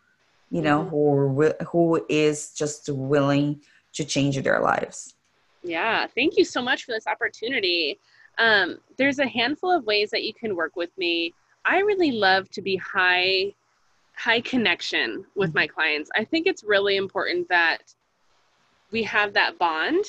you 0.50 0.62
know, 0.62 0.84
mm-hmm. 0.84 1.64
who 1.64 1.64
who 1.66 2.06
is 2.08 2.52
just 2.52 2.88
willing 2.88 3.60
to 3.92 4.04
change 4.04 4.40
their 4.42 4.60
lives. 4.60 5.14
Yeah, 5.62 6.06
thank 6.06 6.36
you 6.36 6.44
so 6.44 6.62
much 6.62 6.84
for 6.84 6.92
this 6.92 7.06
opportunity. 7.06 7.98
Um, 8.38 8.78
there's 8.96 9.18
a 9.18 9.26
handful 9.26 9.70
of 9.70 9.84
ways 9.84 10.10
that 10.10 10.24
you 10.24 10.34
can 10.34 10.56
work 10.56 10.76
with 10.76 10.90
me. 10.98 11.32
I 11.64 11.78
really 11.78 12.12
love 12.12 12.50
to 12.50 12.62
be 12.62 12.76
high 12.76 13.54
high 14.16 14.40
connection 14.40 15.24
with 15.34 15.50
mm-hmm. 15.50 15.58
my 15.58 15.66
clients. 15.66 16.10
I 16.14 16.24
think 16.24 16.46
it's 16.46 16.62
really 16.64 16.96
important 16.96 17.48
that 17.48 17.94
we 18.94 19.02
have 19.02 19.32
that 19.34 19.58
bond. 19.58 20.04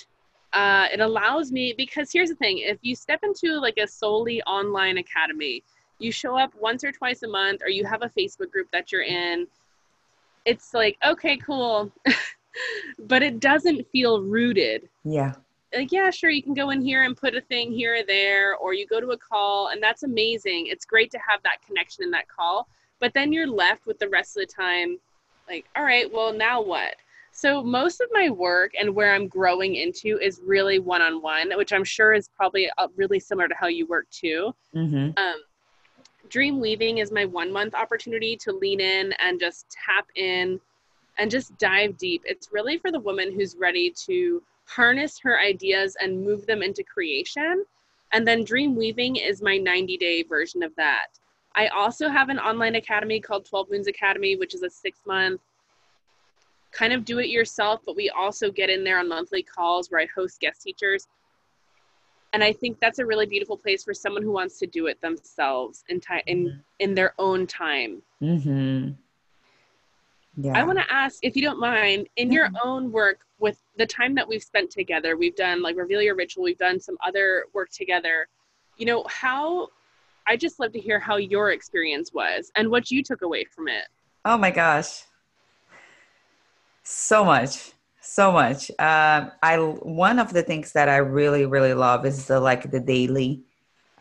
Uh, 0.54 0.88
it 0.94 1.00
allows 1.00 1.52
me 1.52 1.74
because 1.76 2.12
here's 2.14 2.30
the 2.30 2.36
thing: 2.36 2.60
if 2.60 2.78
you 2.84 2.96
step 2.96 3.22
into 3.24 3.60
like 3.60 3.78
a 3.78 3.88
solely 3.88 4.42
online 4.44 5.00
academy, 5.00 5.64
you 5.98 6.12
show 6.12 6.38
up 6.38 6.54
once 6.56 6.84
or 6.84 6.92
twice 6.92 7.24
a 7.24 7.28
month, 7.28 7.62
or 7.64 7.70
you 7.70 7.84
have 7.84 8.04
a 8.04 8.10
Facebook 8.10 8.52
group 8.52 8.68
that 8.72 8.92
you're 8.92 9.02
in. 9.02 9.48
It's 10.46 10.74
like 10.74 10.98
okay, 11.06 11.36
cool, 11.36 11.92
but 13.00 13.24
it 13.24 13.40
doesn't 13.40 13.90
feel 13.92 14.22
rooted. 14.22 14.88
Yeah 15.04 15.34
like 15.74 15.92
yeah 15.92 16.10
sure 16.10 16.30
you 16.30 16.44
can 16.44 16.54
go 16.54 16.70
in 16.70 16.80
here 16.80 17.04
and 17.04 17.18
put 17.18 17.36
a 17.36 17.42
thing 17.42 17.72
here 17.72 17.96
or 17.96 18.04
there 18.04 18.56
or 18.56 18.74
you 18.74 18.86
go 18.88 19.02
to 19.02 19.10
a 19.10 19.18
call 19.18 19.70
and 19.70 19.84
that's 19.84 20.04
amazing 20.04 20.68
it's 20.68 20.86
great 20.86 21.12
to 21.12 21.18
have 21.18 21.42
that 21.44 21.58
connection 21.66 22.04
in 22.04 22.12
that 22.12 22.30
call 22.30 22.68
but 23.02 23.14
then 23.14 23.34
you're 23.34 23.48
left 23.48 23.86
with 23.86 24.00
the 24.00 24.08
rest 24.08 24.38
of 24.38 24.48
the 24.48 24.54
time 24.54 24.98
like 25.50 25.66
all 25.76 25.84
right 25.84 26.12
well 26.14 26.32
now 26.32 26.62
what 26.62 26.96
so 27.36 27.62
most 27.62 28.00
of 28.02 28.08
my 28.12 28.30
work 28.30 28.72
and 28.80 28.94
where 28.94 29.14
i'm 29.14 29.28
growing 29.28 29.76
into 29.76 30.18
is 30.20 30.42
really 30.46 30.80
one-on-one 30.80 31.52
which 31.58 31.74
i'm 31.74 31.84
sure 31.84 32.14
is 32.14 32.30
probably 32.36 32.70
uh, 32.78 32.88
really 32.96 33.20
similar 33.20 33.48
to 33.48 33.56
how 33.56 33.68
you 33.68 33.86
work 33.88 34.10
too 34.10 34.54
mm-hmm. 34.74 35.10
um, 35.18 35.36
dream 36.30 36.60
weaving 36.60 37.00
is 37.00 37.12
my 37.12 37.26
one 37.26 37.52
month 37.52 37.74
opportunity 37.76 38.36
to 38.36 38.52
lean 38.52 38.80
in 38.80 39.14
and 39.20 39.40
just 39.40 39.66
tap 39.70 40.08
in 40.16 40.60
and 41.18 41.30
just 41.30 41.58
dive 41.58 41.98
deep 41.98 42.22
it's 42.26 42.50
really 42.52 42.78
for 42.78 42.92
the 42.92 43.00
woman 43.00 43.32
who's 43.34 43.56
ready 43.58 43.92
to 43.92 44.42
harness 44.66 45.20
her 45.20 45.40
ideas 45.40 45.96
and 46.02 46.24
move 46.24 46.46
them 46.46 46.62
into 46.62 46.84
creation. 46.84 47.64
And 48.12 48.28
then 48.28 48.44
Dream 48.44 48.76
Weaving 48.76 49.18
is 49.18 49.42
my 49.42 49.58
90 49.58 49.98
day 49.98 50.24
version 50.24 50.64
of 50.64 50.76
that. 50.76 51.08
I 51.56 51.68
also 51.68 52.10
have 52.10 52.30
an 52.30 52.40
online 52.40 52.76
academy 52.76 53.20
called 53.20 53.46
12 53.46 53.72
Moons 53.72 53.88
Academy, 53.88 54.36
which 54.36 54.54
is 54.54 54.64
a 54.64 54.70
six 54.70 55.00
month 55.06 55.42
kind 56.76 56.94
of 56.94 57.06
do 57.06 57.20
it 57.20 57.30
yourself, 57.30 57.82
but 57.86 57.96
we 57.96 58.10
also 58.10 58.52
get 58.52 58.70
in 58.70 58.84
there 58.84 59.00
on 59.00 59.08
monthly 59.08 59.42
calls 59.42 59.90
where 59.90 60.02
I 60.02 60.08
host 60.14 60.40
guest 60.40 60.62
teachers. 60.62 61.08
And 62.34 62.44
I 62.44 62.52
think 62.52 62.80
that's 62.82 63.00
a 63.00 63.06
really 63.06 63.26
beautiful 63.26 63.58
place 63.58 63.84
for 63.84 63.94
someone 63.94 64.22
who 64.22 64.32
wants 64.32 64.60
to 64.60 64.68
do 64.68 64.88
it 64.88 65.00
themselves 65.00 65.86
in 65.88 66.02
time 66.02 66.22
in 66.28 66.46
mm-hmm. 66.46 66.58
in 66.80 66.94
their 66.94 67.14
own 67.18 67.48
time. 67.48 68.02
Mm-hmm. 68.22 68.90
Yeah. 70.38 70.52
I 70.54 70.64
want 70.64 70.78
to 70.80 70.94
ask, 70.94 71.20
if 71.24 71.38
you 71.38 71.42
don't 71.42 71.62
mind, 71.62 72.10
in 72.18 72.30
your 72.30 72.48
mm-hmm. 72.48 72.68
own 72.68 72.92
work 72.92 73.22
with 73.40 73.58
the 73.78 73.86
time 73.86 74.16
that 74.16 74.28
we've 74.28 74.44
spent 74.44 74.70
together, 74.70 75.16
we've 75.16 75.36
done 75.36 75.62
like 75.62 75.78
Reveal 75.78 76.02
Your 76.02 76.16
Ritual, 76.16 76.44
we've 76.44 76.58
done 76.58 76.78
some 76.78 76.98
other 77.06 77.46
work 77.54 77.70
together. 77.70 78.28
You 78.76 78.86
know, 78.86 79.06
how 79.08 79.70
I 80.28 80.36
just 80.36 80.60
love 80.60 80.74
to 80.74 80.80
hear 80.80 81.00
how 81.00 81.16
your 81.16 81.52
experience 81.52 82.12
was 82.14 82.52
and 82.56 82.70
what 82.70 82.92
you 82.92 83.02
took 83.02 83.22
away 83.22 83.46
from 83.46 83.70
it. 83.70 83.86
Oh 84.26 84.38
my 84.38 84.52
gosh. 84.52 85.04
So 86.86 87.26
much. 87.26 87.72
So 88.00 88.32
much. 88.32 88.70
Um, 88.78 89.32
I 89.42 89.58
one 89.58 90.20
of 90.20 90.32
the 90.32 90.44
things 90.44 90.72
that 90.74 90.88
I 90.88 90.98
really, 90.98 91.48
really 91.48 91.74
love 91.74 92.06
is 92.06 92.28
the 92.28 92.40
like 92.40 92.70
the 92.70 92.80
daily 92.80 93.42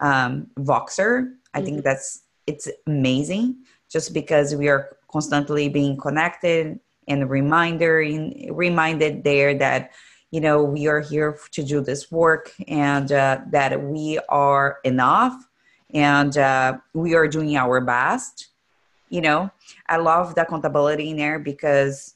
um, 0.01 0.49
Voxer. 0.59 1.33
I 1.55 1.59
mm-hmm. 1.59 1.65
think 1.65 1.85
that's 1.85 2.25
it's 2.47 2.69
amazing 2.87 3.65
just 3.91 4.13
because 4.13 4.55
we 4.55 4.69
are 4.69 4.99
constantly 5.11 5.71
being 5.71 5.97
connected 5.97 6.79
and 7.09 7.31
reminder 7.31 8.03
in, 8.03 8.51
reminded 8.53 9.25
there 9.25 9.55
that 9.55 9.93
you 10.31 10.41
know 10.41 10.63
we 10.63 10.87
are 10.87 11.01
here 11.01 11.39
to 11.53 11.63
do 11.63 11.81
this 11.81 12.13
work 12.13 12.53
and 12.69 13.13
uh, 13.13 13.41
that 13.51 13.81
we 13.81 14.19
are 14.29 14.79
enough 14.85 15.35
and 15.95 16.37
uh, 16.37 16.77
we 16.93 17.15
are 17.15 17.29
doing 17.29 17.57
our 17.57 17.81
best 17.81 18.49
you 19.11 19.21
know 19.21 19.51
i 19.89 19.97
love 19.97 20.35
the 20.35 20.43
accountability 20.43 21.11
in 21.11 21.17
there 21.17 21.39
because 21.39 22.14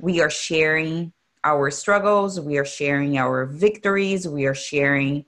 we 0.00 0.20
are 0.20 0.30
sharing 0.30 1.12
our 1.44 1.70
struggles. 1.70 2.40
We 2.40 2.58
are 2.58 2.64
sharing 2.64 3.18
our 3.18 3.46
victories. 3.46 4.28
We 4.28 4.46
are 4.46 4.54
sharing 4.54 5.24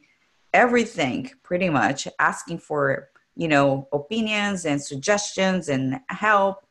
everything 0.52 1.30
pretty 1.42 1.68
much 1.70 2.06
asking 2.18 2.58
for 2.58 3.08
you 3.35 3.48
know 3.48 3.88
opinions 3.92 4.66
and 4.66 4.80
suggestions 4.80 5.68
and 5.68 6.00
help. 6.08 6.66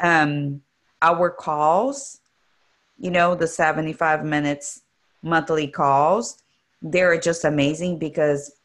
Um, 0.00 0.62
our 1.02 1.30
calls, 1.30 2.20
you 2.98 3.10
know, 3.10 3.34
the 3.34 3.46
75 3.46 4.24
minutes 4.24 4.82
monthly 5.22 5.68
calls, 5.68 6.42
they're 6.82 7.20
just 7.20 7.44
amazing 7.44 7.98
because 7.98 8.56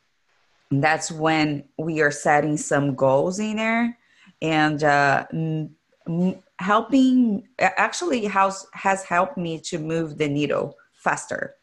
that's 0.71 1.12
when 1.12 1.65
we 1.77 2.01
are 2.01 2.12
setting 2.12 2.58
some 2.58 2.95
goals 2.95 3.39
in 3.39 3.58
there. 3.58 3.97
And 4.41 4.84
uh, 4.84 5.25
m- 5.34 5.75
helping 6.62 7.47
actually 7.60 8.26
has 8.26 8.65
has 8.74 9.04
helped 9.04 9.38
me 9.38 9.60
to 9.60 9.80
move 9.80 10.17
the 10.17 10.28
needle 10.28 10.76
faster 10.93 11.56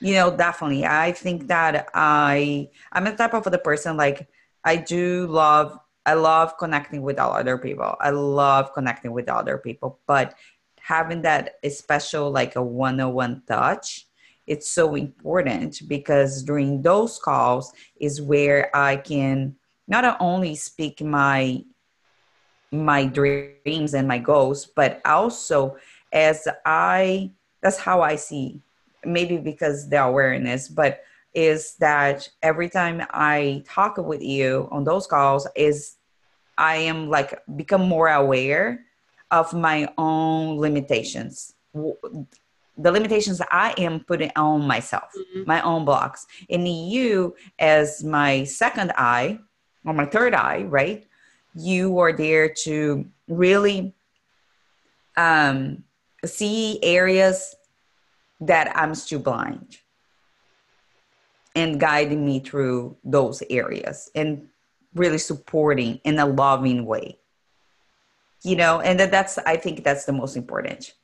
you 0.00 0.14
know 0.14 0.36
definitely 0.36 0.84
i 0.84 1.12
think 1.12 1.46
that 1.46 1.88
i 1.94 2.68
i'm 2.92 3.04
the 3.04 3.12
type 3.12 3.34
of 3.34 3.44
the 3.44 3.58
person 3.58 3.96
like 3.96 4.28
i 4.64 4.76
do 4.76 5.26
love 5.26 5.78
I 6.06 6.14
love 6.14 6.56
connecting 6.58 7.02
with 7.02 7.18
all 7.18 7.32
other 7.32 7.58
people. 7.58 7.94
I 8.00 8.10
love 8.10 8.72
connecting 8.72 9.12
with 9.12 9.28
other 9.28 9.58
people, 9.58 10.00
but 10.06 10.34
having 10.80 11.22
that 11.22 11.56
special 11.68 12.30
like 12.30 12.56
a 12.56 12.62
one-on-one 12.62 13.42
touch, 13.46 14.06
it's 14.46 14.70
so 14.70 14.94
important 14.94 15.86
because 15.86 16.42
during 16.42 16.82
those 16.82 17.18
calls 17.18 17.72
is 18.00 18.20
where 18.20 18.74
I 18.74 18.96
can 18.96 19.56
not 19.86 20.16
only 20.20 20.56
speak 20.56 21.02
my 21.02 21.62
my 22.72 23.04
dreams 23.04 23.94
and 23.94 24.06
my 24.06 24.18
goals, 24.18 24.66
but 24.66 25.00
also 25.04 25.76
as 26.12 26.46
I 26.64 27.30
that's 27.62 27.78
how 27.78 28.00
I 28.00 28.16
see 28.16 28.60
maybe 29.04 29.38
because 29.38 29.88
the 29.88 30.02
awareness, 30.02 30.68
but 30.68 31.02
is 31.34 31.76
that 31.76 32.28
every 32.42 32.68
time 32.68 33.06
I 33.10 33.62
talk 33.66 33.96
with 33.98 34.22
you 34.22 34.68
on 34.70 34.84
those 34.84 35.06
calls 35.06 35.46
is 35.54 35.96
I 36.58 36.76
am 36.76 37.08
like 37.08 37.38
become 37.56 37.88
more 37.88 38.08
aware 38.08 38.84
of 39.30 39.54
my 39.54 39.88
own 39.96 40.58
limitations. 40.58 41.54
The 41.72 42.92
limitations 42.92 43.40
I 43.50 43.74
am 43.78 44.00
putting 44.00 44.32
on 44.34 44.66
myself, 44.66 45.12
mm-hmm. 45.16 45.44
my 45.46 45.62
own 45.62 45.84
blocks. 45.84 46.26
And 46.48 46.66
you, 46.66 47.36
as 47.58 48.02
my 48.02 48.44
second 48.44 48.92
eye 48.96 49.38
or 49.84 49.94
my 49.94 50.06
third 50.06 50.34
eye, 50.34 50.64
right? 50.64 51.06
You 51.54 51.98
are 51.98 52.12
there 52.12 52.48
to 52.64 53.06
really 53.28 53.94
um, 55.16 55.84
see 56.24 56.78
areas 56.82 57.54
that 58.40 58.74
I'm 58.76 58.94
still 58.94 59.20
blind 59.20 59.78
and 61.54 61.80
guiding 61.80 62.24
me 62.24 62.40
through 62.40 62.96
those 63.04 63.42
areas 63.50 64.10
and 64.14 64.48
really 64.94 65.18
supporting 65.18 66.00
in 66.04 66.18
a 66.18 66.26
loving 66.26 66.86
way. 66.86 67.18
You 68.42 68.56
know 68.56 68.80
and 68.80 68.98
that, 68.98 69.10
that's 69.10 69.36
i 69.38 69.54
think 69.54 69.84
that's 69.84 70.06
the 70.06 70.14
most 70.14 70.34
important 70.34 70.94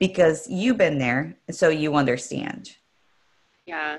because 0.00 0.48
you've 0.48 0.76
been 0.76 0.98
there 0.98 1.36
so 1.50 1.68
you 1.68 1.94
understand. 1.94 2.70
Yeah. 3.64 3.98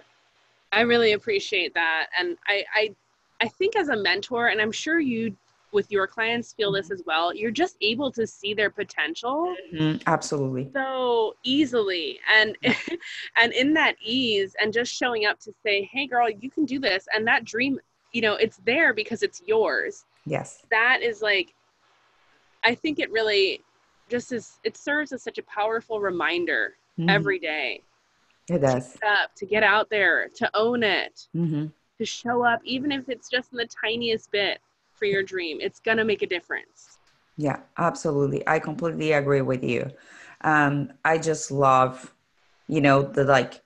I 0.73 0.82
really 0.82 1.13
appreciate 1.13 1.73
that. 1.76 2.08
And 2.19 2.38
i 2.47 2.65
i 2.76 2.95
i 3.41 3.47
think 3.47 3.76
as 3.76 3.89
a 3.89 3.95
mentor 3.95 4.47
and 4.47 4.62
i'm 4.62 4.71
sure 4.71 5.00
you 5.00 5.36
with 5.73 5.91
your 5.91 6.08
clients 6.08 6.54
feel 6.54 6.71
this 6.71 6.91
as 6.91 7.04
well 7.06 7.36
you're 7.36 7.52
just 7.52 7.76
able 7.82 8.12
to 8.12 8.26
see 8.26 8.54
their 8.54 8.69
potential 8.69 9.54
mm-hmm. 9.73 9.97
absolutely. 10.08 10.69
so 10.73 11.36
easily 11.43 12.19
and 12.34 12.58
and 13.38 13.54
in 13.54 13.73
that 13.73 13.95
ease 14.02 14.56
and 14.62 14.71
just 14.71 14.93
showing 14.93 15.26
up 15.26 15.39
to 15.39 15.54
say 15.63 15.88
hey 15.91 16.08
girl 16.08 16.30
you 16.30 16.50
can 16.50 16.65
do 16.65 16.80
this 16.80 17.08
and 17.13 17.28
that 17.28 17.43
dream 17.43 17.80
you 18.12 18.21
know 18.21 18.36
it's 18.36 18.58
there 18.65 18.93
because 18.93 19.21
it's 19.21 19.41
yours. 19.45 20.06
Yes. 20.26 20.63
That 20.71 21.02
is 21.02 21.21
like 21.21 21.54
i 22.63 22.73
think 22.73 23.00
it 23.00 23.12
really 23.12 23.62
just 24.10 24.32
is 24.32 24.60
it 24.63 24.78
serves 24.78 25.12
as 25.12 25.21
such 25.23 25.38
a 25.38 25.43
powerful 25.43 26.00
reminder 26.00 26.76
mm-hmm. 26.97 27.10
every 27.10 27.39
day 27.39 27.82
It 28.50 28.60
does. 28.60 28.93
to, 28.93 29.00
get 29.00 29.10
up, 29.10 29.36
to 29.36 29.45
get 29.45 29.63
out 29.63 29.89
there, 29.89 30.30
to 30.36 30.50
own 30.54 30.84
it, 30.84 31.28
hmm 31.34 31.67
to 31.97 32.05
show 32.05 32.43
up, 32.43 32.62
even 32.63 32.91
if 32.91 33.10
it's 33.10 33.29
just 33.29 33.51
in 33.51 33.57
the 33.57 33.67
tiniest 33.83 34.31
bit 34.31 34.60
for 34.93 35.05
your 35.05 35.23
dream. 35.23 35.60
It's 35.62 35.79
gonna 35.79 36.05
make 36.05 36.21
a 36.21 36.27
difference. 36.27 36.97
Yeah, 37.38 37.60
absolutely. 37.77 38.47
I 38.47 38.60
completely 38.60 39.12
agree 39.12 39.41
with 39.41 39.63
you. 39.63 39.91
Um, 40.41 40.93
I 41.05 41.17
just 41.19 41.51
love, 41.51 42.13
you 42.67 42.81
know, 42.81 43.03
the 43.03 43.23
like, 43.23 43.62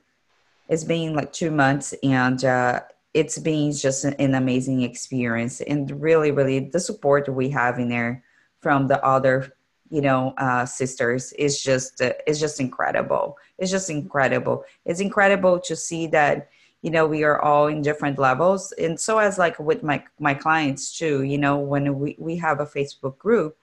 it's 0.68 0.84
been 0.84 1.16
like 1.16 1.32
two 1.32 1.52
months 1.52 1.94
and 2.04 2.44
uh, 2.44 2.82
it's 3.14 3.38
been 3.40 3.72
just 3.72 4.04
an, 4.06 4.36
amazing 4.36 4.82
experience. 4.82 5.62
And 5.62 5.90
really, 6.02 6.32
really, 6.32 6.60
the 6.60 6.80
support 6.80 7.28
we 7.30 7.50
have 7.50 7.80
in 7.80 7.90
there 7.90 8.24
from 8.62 8.88
the 8.88 9.04
other, 9.06 9.54
you 9.90 10.02
know, 10.02 10.34
uh, 10.38 10.66
sisters 10.66 11.34
is 11.34 11.62
just, 11.62 12.02
uh, 12.02 12.14
is 12.28 12.40
just 12.40 12.60
incredible. 12.60 13.38
It's 13.58 13.72
just 13.72 13.90
incredible. 13.90 14.64
It's 14.86 15.02
incredible 15.02 15.60
to 15.62 15.76
see 15.76 16.08
that, 16.08 16.50
you 16.82 16.90
know, 16.90 17.06
we 17.06 17.24
are 17.24 17.42
all 17.42 17.68
in 17.68 17.82
different 17.82 18.18
levels. 18.18 18.72
And 18.74 19.00
so 19.00 19.20
as 19.20 19.38
like 19.38 19.60
with 19.60 19.84
my, 19.84 20.04
my 20.20 20.34
clients 20.34 20.98
too, 20.98 21.24
you 21.24 21.38
know, 21.38 21.58
when 21.58 22.00
we, 22.00 22.16
we 22.18 22.38
have 22.38 22.60
a 22.60 22.66
Facebook 22.66 23.18
group, 23.18 23.58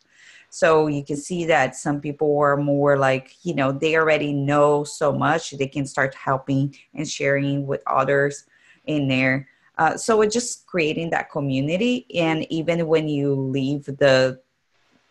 so 0.50 0.86
you 0.86 1.04
can 1.04 1.16
see 1.16 1.44
that 1.46 1.76
some 1.76 2.00
people 2.00 2.38
are 2.38 2.56
more 2.56 2.96
like, 2.96 3.36
you 3.42 3.54
know, 3.54 3.70
they 3.70 3.96
already 3.96 4.32
know 4.32 4.82
so 4.82 5.12
much, 5.12 5.50
they 5.50 5.66
can 5.66 5.84
start 5.84 6.14
helping 6.14 6.74
and 6.94 7.06
sharing 7.06 7.66
with 7.66 7.82
others 7.86 8.44
in 8.86 9.08
there. 9.08 9.48
Uh, 9.76 9.96
so 9.96 10.22
it's 10.22 10.34
just 10.34 10.66
creating 10.66 11.10
that 11.10 11.30
community. 11.30 12.06
And 12.14 12.50
even 12.50 12.86
when 12.86 13.08
you 13.08 13.34
leave 13.34 13.84
the, 13.84 14.40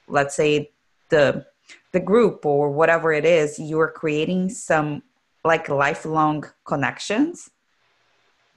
let's 0.07 0.35
say, 0.35 0.71
the 1.09 1.45
the 1.91 1.99
group 1.99 2.45
or 2.45 2.69
whatever 2.69 3.13
it 3.13 3.25
is, 3.25 3.59
you're 3.59 3.91
creating 3.91 4.49
some 4.49 5.03
like 5.45 5.69
lifelong 5.69 6.43
connections 6.65 7.49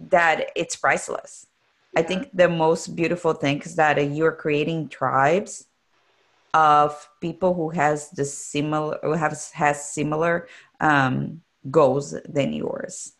that 0.08 0.50
it's 0.56 0.76
priceless. 0.76 1.46
I 1.96 2.02
think 2.02 2.30
the 2.32 2.48
most 2.48 2.96
beautiful 2.96 3.34
thing 3.34 3.60
is 3.62 3.76
that 3.76 3.98
you're 4.12 4.32
creating 4.32 4.88
tribes 4.88 5.66
of 6.54 7.08
people 7.20 7.54
who 7.54 7.70
has 7.70 8.10
the 8.10 8.24
similar 8.24 8.98
who 9.02 9.12
has 9.12 9.50
has 9.52 9.92
similar 9.92 10.48
um, 10.80 11.42
goals 11.70 12.14
than 12.28 12.52
yours. 12.52 13.12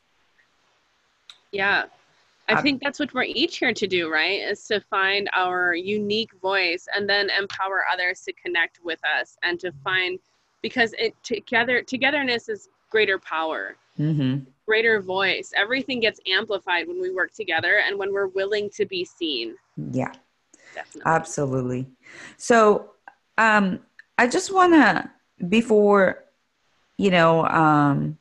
Yeah. 1.53 1.85
I 2.49 2.55
Um, 2.55 2.63
think 2.63 2.83
that's 2.83 2.99
what 2.99 3.15
we're 3.15 3.25
each 3.25 3.59
here 3.59 3.73
to 3.73 3.87
do, 3.87 4.11
right? 4.11 4.41
Is 4.41 4.67
to 4.67 4.81
find 4.81 5.31
our 5.35 5.75
unique 5.75 6.31
voice 6.43 6.87
and 6.95 7.09
then 7.09 7.31
empower 7.31 7.85
others 7.93 8.23
to 8.23 8.33
connect 8.33 8.81
with 8.83 8.99
us 9.19 9.37
and 9.43 9.59
to 9.61 9.73
find 9.85 10.19
because 10.63 10.93
it 10.99 11.15
together 11.23 11.83
togetherness 11.83 12.49
is 12.49 12.69
greater 12.91 13.19
power, 13.19 13.77
hmm 13.97 14.39
greater 14.71 15.01
voice. 15.01 15.53
Everything 15.57 15.99
gets 15.99 16.21
amplified 16.39 16.87
when 16.87 17.01
we 17.01 17.11
work 17.11 17.33
together 17.35 17.81
and 17.85 17.99
when 17.99 18.13
we're 18.13 18.29
willing 18.29 18.71
to 18.71 18.87
be 18.87 19.05
seen. 19.05 19.57
Yeah, 19.91 20.13
Definitely. 20.77 21.11
absolutely. 21.11 21.87
So 22.37 22.93
um, 23.37 23.81
I 24.17 24.29
just 24.29 24.55
want 24.55 24.75
to 24.75 25.11
before 25.49 26.25
you 26.99 27.11
know 27.11 27.45
um, 27.47 28.17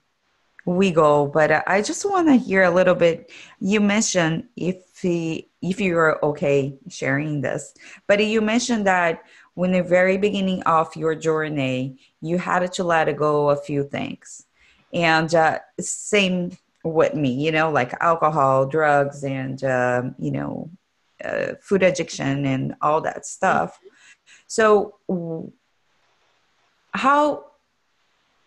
we 0.65 0.89
go, 0.89 1.27
but 1.27 1.63
I 1.67 1.83
just 1.83 2.03
want 2.03 2.27
to 2.29 2.35
hear 2.35 2.63
a 2.63 2.71
little 2.71 2.95
bit. 2.95 3.31
You 3.59 3.79
mentioned 3.79 4.45
if 4.55 4.77
he, 4.99 5.49
if 5.61 5.79
you're 5.79 6.17
okay 6.25 6.79
sharing 6.89 7.41
this, 7.41 7.75
but 8.07 8.25
you 8.25 8.41
mentioned 8.41 8.87
that 8.87 9.21
when 9.53 9.71
the 9.71 9.83
very 9.83 10.17
beginning 10.17 10.63
of 10.63 10.95
your 10.95 11.13
journey, 11.13 11.99
you 12.21 12.39
had 12.39 12.71
to 12.73 12.83
let 12.83 13.15
go 13.17 13.49
a 13.49 13.55
few 13.55 13.83
things, 13.83 14.47
and 14.93 15.33
uh, 15.33 15.59
same 15.79 16.57
with 16.83 17.13
me, 17.13 17.33
you 17.33 17.51
know, 17.51 17.69
like 17.71 17.93
alcohol, 18.01 18.65
drugs, 18.65 19.23
and 19.23 19.63
um, 19.63 20.15
you 20.17 20.31
know, 20.31 20.69
uh, 21.23 21.53
food 21.61 21.83
addiction 21.83 22.45
and 22.45 22.75
all 22.81 23.01
that 23.01 23.25
stuff. 23.25 23.79
So, 24.47 24.95
how 26.93 27.45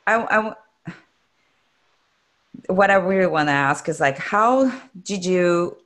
I, 0.07 0.17
I 0.17 0.55
what 2.67 2.91
I 2.91 2.95
really 2.95 3.27
want 3.27 3.49
to 3.49 3.53
ask 3.53 3.89
is 3.89 4.01
like, 4.01 4.19
how 4.19 4.73
did 5.01 5.25
you 5.25 5.77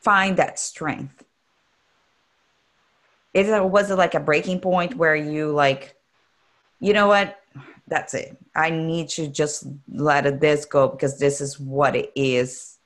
find 0.00 0.36
that 0.36 0.58
strength? 0.58 1.24
Is 3.34 3.48
it 3.48 3.64
was 3.64 3.90
it 3.90 3.96
like 3.96 4.14
a 4.14 4.20
breaking 4.20 4.60
point 4.60 4.96
where 4.96 5.16
you 5.16 5.52
like, 5.52 5.96
you 6.80 6.92
know 6.92 7.06
what, 7.06 7.38
that's 7.92 8.14
it. 8.14 8.38
I 8.54 8.70
need 8.70 9.10
to 9.10 9.28
just 9.28 9.66
let 9.92 10.40
this 10.40 10.64
go 10.64 10.88
because 10.88 11.18
this 11.18 11.42
is 11.42 11.60
what 11.60 11.94
it 11.94 12.10
is 12.14 12.78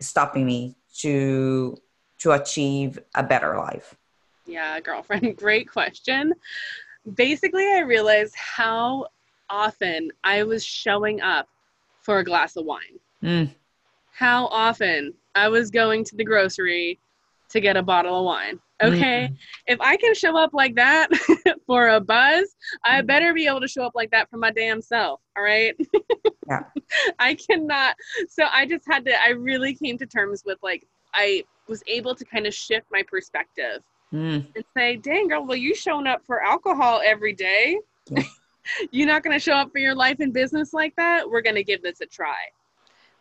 stopping 0.00 0.44
me 0.44 0.74
to 0.98 1.76
to 2.18 2.32
achieve 2.32 2.98
a 3.14 3.22
better 3.22 3.56
life. 3.56 3.94
Yeah, 4.46 4.80
girlfriend, 4.80 5.36
great 5.46 5.70
question. 5.70 6.34
Basically, 7.14 7.64
I 7.64 7.80
realized 7.80 8.34
how 8.34 9.06
often 9.48 10.10
I 10.24 10.42
was 10.42 10.64
showing 10.64 11.20
up 11.20 11.48
for 12.00 12.18
a 12.18 12.24
glass 12.24 12.56
of 12.56 12.64
wine. 12.64 12.98
Mm, 13.22 13.54
How 14.12 14.46
often 14.46 15.14
I 15.36 15.48
was 15.48 15.70
going 15.70 16.04
to 16.06 16.16
the 16.16 16.24
grocery 16.24 16.98
to 17.54 17.60
get 17.60 17.76
a 17.76 17.82
bottle 17.82 18.18
of 18.18 18.24
wine. 18.24 18.58
Okay. 18.82 19.30
If 19.68 19.80
I 19.80 19.96
can 19.96 20.12
show 20.12 20.36
up 20.36 20.50
like 20.52 20.74
that 20.74 21.08
for 21.68 21.90
a 21.90 22.00
buzz, 22.00 22.52
I 22.84 23.00
Mhm. 23.00 23.06
better 23.06 23.32
be 23.32 23.46
able 23.46 23.60
to 23.60 23.68
show 23.68 23.84
up 23.84 23.92
like 23.94 24.10
that 24.10 24.28
for 24.28 24.38
my 24.38 24.50
damn 24.50 24.82
self. 24.82 25.20
All 25.36 25.42
right. 25.42 25.74
Yeah. 26.46 26.64
I 27.18 27.36
cannot. 27.36 27.96
So 28.28 28.44
I 28.52 28.66
just 28.66 28.84
had 28.86 29.06
to, 29.06 29.18
I 29.18 29.30
really 29.30 29.74
came 29.74 29.96
to 29.96 30.04
terms 30.04 30.42
with 30.44 30.58
like, 30.62 30.86
I 31.14 31.42
was 31.68 31.82
able 31.86 32.14
to 32.14 32.22
kind 32.22 32.46
of 32.46 32.52
shift 32.52 32.86
my 32.92 33.02
perspective 33.02 33.80
mm, 34.12 34.44
and 34.54 34.64
say, 34.76 34.96
dang 34.96 35.28
girl, 35.28 35.46
well, 35.46 35.56
you 35.56 35.74
showing 35.74 36.06
up 36.06 36.20
for 36.26 36.42
alcohol 36.42 37.00
every 37.02 37.32
day. 37.32 37.80
Yeah. 38.10 38.24
You're 38.90 39.06
not 39.06 39.22
going 39.22 39.34
to 39.34 39.40
show 39.40 39.54
up 39.54 39.72
for 39.72 39.78
your 39.78 39.94
life 39.94 40.20
and 40.20 40.34
business 40.34 40.74
like 40.74 40.94
that. 40.96 41.26
We're 41.30 41.40
going 41.40 41.56
to 41.56 41.64
give 41.64 41.82
this 41.82 42.02
a 42.02 42.06
try. 42.06 42.36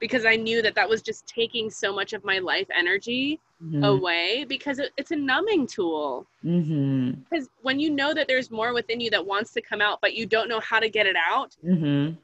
Because 0.02 0.26
I 0.26 0.36
knew 0.36 0.62
that 0.62 0.76
that 0.76 0.90
was 0.90 1.02
just 1.02 1.26
taking 1.26 1.70
so 1.70 1.94
much 1.96 2.12
of 2.12 2.26
my 2.26 2.40
life 2.40 2.68
energy 2.78 3.40
mhm, 3.64 3.86
away 3.88 4.46
because 4.48 4.80
it, 4.80 4.92
it's 4.98 5.12
a 5.12 5.16
numbing 5.16 5.68
tool. 5.68 6.26
Because 6.42 7.50
when 7.62 7.80
you 7.80 7.90
know 7.90 8.14
that 8.14 8.28
there's 8.28 8.52
more 8.52 8.74
within 8.74 9.00
you 9.00 9.10
that 9.12 9.26
wants 9.26 9.52
to 9.54 9.62
come 9.62 9.82
out, 9.82 10.00
but 10.02 10.14
you 10.14 10.26
don't 10.26 10.50
know 10.50 10.60
how 10.60 10.80
to 10.80 10.90
get 10.90 11.06
it 11.06 11.16
out, 11.16 11.56
mhm, 11.64 12.18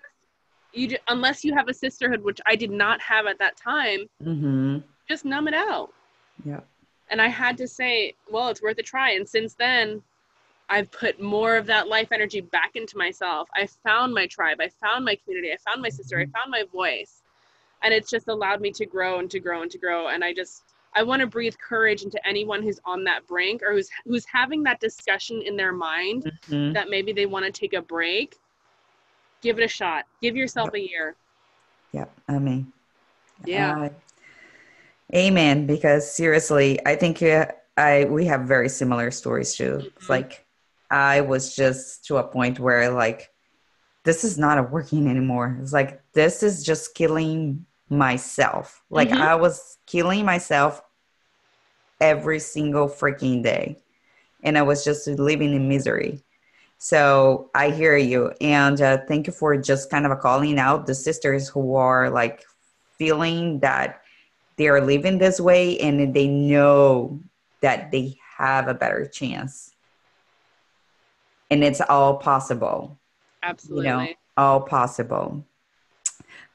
you 0.74 0.98
unless 1.08 1.44
you 1.44 1.54
have 1.54 1.68
a 1.68 1.74
sisterhood, 1.74 2.24
which 2.24 2.40
I 2.46 2.56
did 2.56 2.72
not 2.72 3.02
have 3.02 3.26
at 3.26 3.40
that 3.40 3.58
time, 3.58 4.08
mhm. 4.24 4.84
just 5.08 5.26
numb 5.26 5.48
it 5.48 5.54
out. 5.54 5.94
Yeah. 6.46 6.62
And 7.10 7.22
I 7.22 7.28
had 7.28 7.58
to 7.58 7.68
say, 7.68 8.14
well, 8.30 8.50
it's 8.50 8.62
worth 8.62 8.78
a 8.78 8.84
try. 8.84 9.12
And 9.12 9.28
since 9.28 9.56
then, 9.56 10.04
I've 10.70 10.92
put 10.92 11.20
more 11.20 11.58
of 11.58 11.66
that 11.66 11.88
life 11.88 12.12
energy 12.12 12.42
back 12.42 12.76
into 12.76 12.98
myself. 12.98 13.50
I 13.56 13.68
found 13.84 14.14
my 14.14 14.28
tribe. 14.28 14.60
I 14.62 14.70
found 14.70 15.04
my 15.06 15.16
community. 15.16 15.52
I 15.52 15.58
found 15.58 15.82
my 15.82 15.90
sister. 15.90 16.20
I 16.20 16.26
found 16.26 16.52
my 16.52 16.64
voice. 16.72 17.24
And 17.82 17.94
it's 17.94 18.12
just 18.12 18.28
allowed 18.28 18.62
me 18.62 18.72
to 18.72 18.86
grow 18.86 19.18
and 19.18 19.32
to 19.32 19.40
grow 19.40 19.64
and 19.64 19.72
to 19.72 19.80
grow. 19.80 20.10
And 20.10 20.24
I 20.24 20.34
just, 20.34 20.64
I 20.96 21.04
want 21.04 21.22
to 21.22 21.28
breathe 21.28 21.56
courage 21.58 22.04
into 22.04 22.20
anyone 22.28 22.64
who's 22.64 22.80
on 22.86 23.04
that 23.06 23.28
brink 23.28 23.62
or 23.62 23.74
who's 23.74 23.90
who's 24.06 24.26
having 24.26 24.64
that 24.64 24.80
discussion 24.80 25.42
in 25.42 25.56
their 25.56 25.72
mind 25.72 26.32
mhm. 26.50 26.74
that 26.74 26.90
maybe 26.90 27.14
they 27.14 27.26
want 27.26 27.46
to 27.46 27.52
take 27.52 27.74
a 27.74 27.82
break. 27.82 28.36
Give 29.42 29.60
it 29.60 29.64
a 29.64 29.68
shot. 29.68 30.06
Give 30.22 30.36
yourself 30.36 30.74
a 30.74 30.80
year. 30.80 31.16
Yep. 31.94 32.12
I 32.28 32.40
mean, 32.40 32.74
Yeah. 33.46 33.84
uh, 33.84 33.90
amen. 35.16 35.66
Because 35.66 36.12
seriously, 36.12 36.80
I 36.86 36.96
think 36.96 37.22
uh, 37.22 37.48
I 37.78 38.06
we 38.06 38.26
have 38.26 38.42
very 38.42 38.70
similar 38.70 39.12
stories 39.12 39.56
too. 39.56 39.92
It's 39.96 40.06
Mhm. 40.06 40.10
like 40.10 40.46
I 40.90 41.22
was 41.22 41.56
just 41.56 42.06
to 42.06 42.18
a 42.18 42.24
point 42.24 42.60
where 42.60 42.90
like 42.90 43.30
this 44.06 44.24
is 44.24 44.38
not 44.38 44.72
working 44.72 45.08
anymore. 45.08 45.58
It's 45.62 45.74
like 45.74 46.02
this 46.14 46.44
is 46.44 46.64
just 46.64 46.96
killing 46.96 47.66
myself. 47.90 48.84
Like 48.90 49.10
Mhm. 49.10 49.20
I 49.20 49.36
was 49.36 49.78
killing 49.86 50.26
myself 50.26 50.82
every 52.02 52.40
single 52.40 52.88
freaking 52.88 53.44
day, 53.44 53.78
and 54.44 54.58
I 54.58 54.62
was 54.62 54.84
just 54.84 55.08
living 55.08 55.54
in 55.54 55.68
misery. 55.68 56.24
So 56.78 57.50
I 57.56 57.72
hear 57.72 57.98
you, 57.98 58.32
and 58.40 58.80
uh, 58.82 59.00
thank 59.08 59.28
you 59.28 59.34
for 59.34 59.58
just 59.58 59.90
kind 59.92 60.06
of 60.06 60.18
calling 60.20 60.60
out 60.60 60.86
the 60.86 60.96
sisters 60.96 61.50
who 61.50 61.76
are 61.76 62.10
like 62.10 62.44
feeling 62.98 63.60
that 63.60 64.02
they 64.58 64.68
are 64.68 64.82
living 64.82 65.18
this 65.18 65.40
way 65.40 65.78
and 65.80 66.14
they 66.14 66.28
know 66.28 67.20
that 67.62 67.92
they 67.92 68.16
have 68.38 68.68
a 68.68 68.74
better 68.74 69.06
chance, 69.08 69.74
and 71.50 71.64
it's 71.64 71.82
all 71.82 72.18
possible. 72.18 73.00
Absolutely. 73.44 73.88
You 73.88 73.92
know, 73.92 74.08
all 74.38 74.62
possible. 74.62 75.46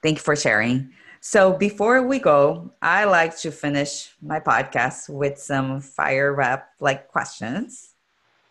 Thank 0.02 0.18
you 0.18 0.22
for 0.22 0.36
sharing. 0.36 0.92
So 1.26 1.54
before 1.54 2.02
we 2.02 2.18
go, 2.18 2.70
I 2.82 3.04
like 3.04 3.34
to 3.38 3.50
finish 3.50 4.12
my 4.20 4.40
podcast 4.40 5.08
with 5.08 5.38
some 5.38 5.80
fire 5.80 6.34
rap 6.34 6.68
like 6.80 7.08
questions. 7.08 7.94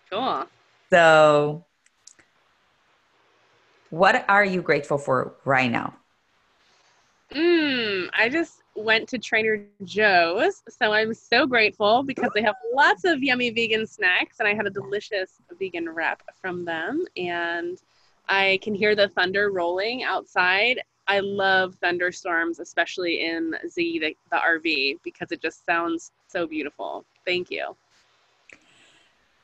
Cool. 0.09 0.47
So, 0.89 1.65
what 3.91 4.25
are 4.27 4.43
you 4.43 4.63
grateful 4.63 4.97
for 4.97 5.35
right 5.45 5.69
now? 5.69 5.93
Mmm, 7.31 8.09
I 8.11 8.27
just 8.27 8.63
went 8.75 9.07
to 9.09 9.19
Trader 9.19 9.67
Joe's, 9.83 10.63
so 10.67 10.93
I'm 10.93 11.13
so 11.13 11.45
grateful 11.45 12.01
because 12.01 12.31
they 12.33 12.41
have 12.41 12.55
lots 12.73 13.05
of 13.05 13.21
yummy 13.21 13.51
vegan 13.51 13.85
snacks, 13.85 14.39
and 14.39 14.47
I 14.47 14.55
had 14.55 14.65
a 14.65 14.71
delicious 14.71 15.33
vegan 15.59 15.87
wrap 15.87 16.23
from 16.41 16.65
them, 16.65 17.05
and 17.17 17.77
I 18.27 18.57
can 18.63 18.73
hear 18.73 18.95
the 18.95 19.09
thunder 19.09 19.51
rolling 19.51 20.01
outside. 20.01 20.81
I 21.13 21.19
love 21.19 21.75
thunderstorms, 21.75 22.59
especially 22.59 23.23
in 23.23 23.53
Z, 23.69 23.99
the, 23.99 24.17
the 24.31 24.37
RV, 24.37 24.97
because 25.03 25.31
it 25.31 25.43
just 25.43 25.63
sounds 25.63 26.11
so 26.27 26.47
beautiful. 26.47 27.05
Thank 27.23 27.51
you. 27.51 27.75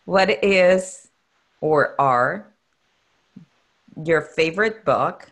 What 0.05 0.43
is 0.43 1.09
or 1.61 1.93
are 2.01 2.55
your 4.03 4.21
favorite 4.21 4.83
book 4.83 5.31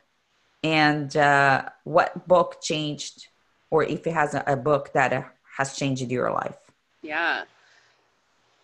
and 0.64 1.18
uh, 1.18 1.70
what 1.86 2.28
book 2.28 2.62
changed 2.62 3.30
or 3.72 3.84
if 3.84 4.06
it 4.06 4.14
has 4.14 4.36
a, 4.36 4.44
a 4.46 4.56
book 4.56 4.94
that 4.94 5.14
uh, 5.14 5.24
has 5.58 5.76
changed 5.76 6.12
your 6.12 6.32
life 6.32 6.58
yeah 7.02 7.44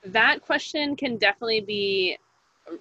that 0.05 0.41
question 0.41 0.95
can 0.95 1.17
definitely 1.17 1.61
be 1.61 2.17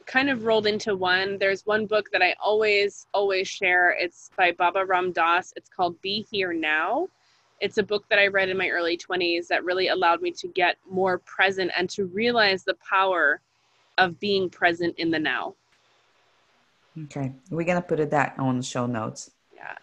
kind 0.07 0.31
of 0.31 0.45
rolled 0.45 0.67
into 0.67 0.97
one 0.97 1.39
there's 1.39 1.67
one 1.67 1.87
book 1.87 2.09
that 2.13 2.23
i 2.23 2.35
always 2.43 3.07
always 3.13 3.49
share 3.49 3.97
it's 3.99 4.31
by 4.37 4.53
baba 4.53 4.85
ram 4.85 5.13
dass 5.13 5.53
it's 5.57 5.69
called 5.69 6.01
be 6.03 6.27
here 6.31 6.53
now 6.53 7.09
it's 7.61 7.79
a 7.79 7.83
book 7.83 8.05
that 8.09 8.19
i 8.19 8.27
read 8.29 8.49
in 8.49 8.57
my 8.57 8.69
early 8.69 8.97
20s 8.97 9.49
that 9.49 9.65
really 9.65 9.89
allowed 9.89 10.23
me 10.23 10.31
to 10.31 10.49
get 10.49 10.77
more 10.89 11.19
present 11.19 11.71
and 11.77 11.91
to 11.91 12.07
realize 12.07 12.63
the 12.63 12.77
power 12.89 13.41
of 13.99 14.19
being 14.21 14.49
present 14.49 14.95
in 14.99 15.11
the 15.11 15.19
now 15.19 15.55
Okay, 17.05 17.33
we're 17.51 17.65
gonna 17.65 17.81
put 17.81 18.01
it 18.01 18.11
that 18.11 18.35
on 18.39 18.59
the 18.59 18.63
show 18.63 18.87
notes. 18.87 19.31
Yeah. 19.55 19.77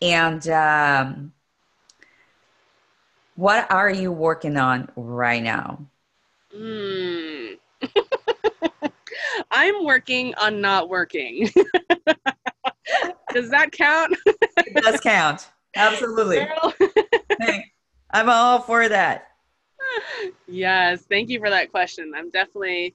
And 0.00 0.48
um, 0.48 1.32
what 3.34 3.70
are 3.70 3.90
you 3.90 4.10
working 4.10 4.56
on 4.56 4.90
right 4.96 5.42
now? 5.42 5.86
Mm. 6.56 7.29
I'm 9.50 9.84
working 9.84 10.34
on 10.34 10.60
not 10.60 10.88
working. 10.88 11.50
Does 13.32 13.50
that 13.50 13.70
count? 13.72 14.16
it 14.26 14.74
does 14.82 15.00
count. 15.00 15.48
Absolutely. 15.76 16.46
hey, 17.40 17.64
I'm 18.10 18.28
all 18.28 18.60
for 18.60 18.88
that. 18.88 19.28
Yes, 20.48 21.02
thank 21.08 21.28
you 21.28 21.38
for 21.38 21.50
that 21.50 21.70
question. 21.70 22.12
I'm 22.16 22.30
definitely 22.30 22.94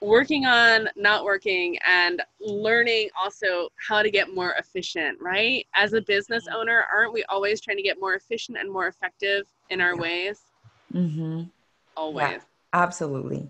working 0.00 0.46
on 0.46 0.88
not 0.96 1.24
working 1.24 1.78
and 1.86 2.20
learning 2.40 3.08
also 3.20 3.68
how 3.76 4.02
to 4.02 4.10
get 4.10 4.34
more 4.34 4.54
efficient, 4.58 5.18
right? 5.20 5.66
As 5.74 5.92
a 5.92 6.00
business 6.02 6.46
mm-hmm. 6.48 6.58
owner, 6.58 6.84
aren't 6.92 7.12
we 7.12 7.24
always 7.28 7.60
trying 7.60 7.76
to 7.76 7.82
get 7.82 8.00
more 8.00 8.14
efficient 8.14 8.58
and 8.58 8.70
more 8.70 8.88
effective 8.88 9.46
in 9.70 9.80
our 9.80 9.96
ways? 9.96 10.40
Mm-hmm. 10.92 11.44
Always. 11.96 12.30
Yeah, 12.30 12.38
absolutely. 12.72 13.48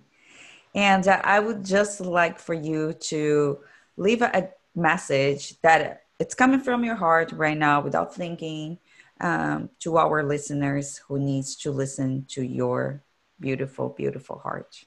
And 0.75 1.07
uh, 1.07 1.21
I 1.23 1.39
would 1.39 1.65
just 1.65 2.01
like 2.01 2.39
for 2.39 2.55
you 2.55 2.95
to 2.95 3.61
leave 3.97 4.23
a, 4.23 4.51
message 4.75 5.61
that 5.61 6.05
it's 6.19 6.35
coming 6.35 6.59
from 6.59 6.83
your 6.83 6.95
heart 6.95 7.31
right 7.33 7.59
now 7.59 7.83
without 7.83 8.15
thinking 8.15 8.79
um, 9.21 9.69
to 9.81 9.99
our 9.99 10.23
listeners 10.23 10.97
who 11.07 11.19
needs 11.19 11.57
to 11.57 11.71
listen 11.71 12.25
to 12.27 12.43
your 12.43 13.03
beautiful, 13.39 13.91
beautiful 13.91 14.39
heart 14.39 14.83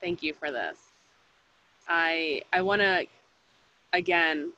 thank 0.00 0.22
you 0.22 0.32
for 0.32 0.50
this. 0.50 0.78
I 1.88 2.42
I 2.52 2.62
want 2.62 2.80
to 2.80 3.06
again 3.92 4.52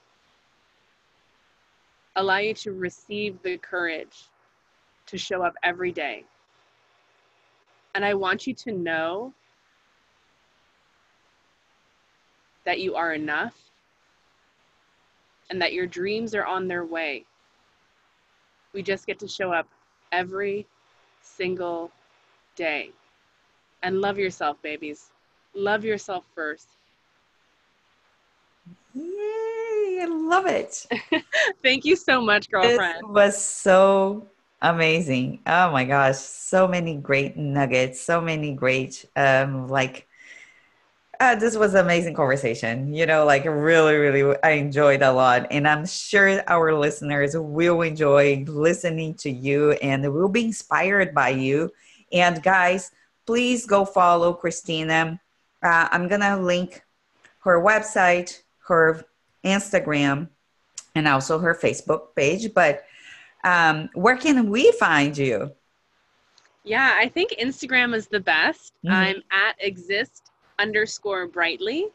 allow 2.17 2.39
you 2.39 2.55
to 2.55 2.73
receive 2.73 3.41
the 3.43 3.57
courage 3.59 4.25
to 5.07 5.19
show 5.19 5.43
up 5.43 5.55
every 5.63 5.93
day. 5.93 6.25
And 7.95 8.05
I 8.05 8.15
want 8.15 8.47
you 8.47 8.55
to 8.55 8.73
know 8.73 9.33
that 12.65 12.81
you 12.81 12.95
are 12.95 13.15
enough 13.15 13.55
and 15.51 15.61
that 15.61 15.73
your 15.73 15.87
dreams 15.87 16.35
are 16.35 16.45
on 16.45 16.69
their 16.69 16.85
way. 16.85 17.25
We 18.73 18.83
just 18.83 19.07
get 19.07 19.19
to 19.19 19.29
show 19.29 19.53
up 19.53 19.67
every 20.13 20.67
single 21.23 21.91
day. 22.55 22.91
And 23.83 24.01
love 24.01 24.19
yourself, 24.19 24.61
babies. 24.63 25.11
Love 25.55 25.85
yourself 25.85 26.25
first. 26.35 26.69
Yay, 28.95 30.01
I 30.03 30.07
love 30.09 30.47
it. 30.47 30.87
Thank 31.63 31.85
you 31.85 31.97
so 31.97 32.21
much, 32.21 32.51
girlfriend. 32.51 32.99
This 33.03 33.09
was 33.09 33.45
so 33.45 34.29
amazing. 34.63 35.41
Oh 35.47 35.71
my 35.71 35.85
gosh, 35.85 36.17
so 36.17 36.69
many 36.69 36.97
great 36.97 37.37
nuggets, 37.37 38.01
so 38.01 38.21
many 38.21 38.55
great 38.55 39.05
um 39.17 39.69
like 39.69 40.07
uh, 41.19 41.35
this 41.35 41.55
was 41.55 41.75
amazing 41.75 42.15
conversation. 42.15 42.95
You 42.95 43.05
know, 43.05 43.27
like 43.27 43.45
really, 43.45 43.97
really, 43.97 44.35
I 44.43 44.53
enjoyed 44.53 45.03
a 45.03 45.13
lot, 45.13 45.47
and 45.51 45.69
I'm 45.69 45.85
sure 45.85 46.43
our 46.49 46.73
listeners 46.75 47.37
will 47.37 47.83
enjoy 47.83 48.43
listening 48.49 49.15
to 49.17 49.31
you 49.31 49.73
and 49.73 50.11
will 50.15 50.31
be 50.31 50.45
inspired 50.45 51.15
by 51.15 51.29
you. 51.29 51.71
And 52.11 52.43
guys, 52.43 52.91
please 53.27 53.67
go 53.67 53.85
follow 53.85 54.33
Christina 54.33 55.21
uh, 55.63 55.89
I'm 55.91 56.09
going 56.09 56.21
to 56.21 56.37
link 56.37 56.83
her 57.41 57.63
website, 57.63 58.43
her 58.67 59.05
Instagram, 59.45 60.29
and 60.95 61.07
also 61.07 61.39
her 61.39 61.55
Facebook 61.55 62.15
page. 62.17 62.53
But 62.55 62.85
um, 63.45 63.89
where 63.95 64.17
can 64.17 64.51
we 64.51 64.73
find 64.73 65.17
you? 65.17 65.53
Yeah, 66.65 66.95
I 66.99 67.09
think 67.09 67.33
Instagram 67.41 67.95
is 67.95 68.07
the 68.07 68.21
best. 68.21 68.75
Mm-hmm. 68.85 68.95
I'm 68.95 69.23
at 69.31 69.57
exist 69.59 70.31
underscore 70.59 71.27
brightly. 71.27 71.89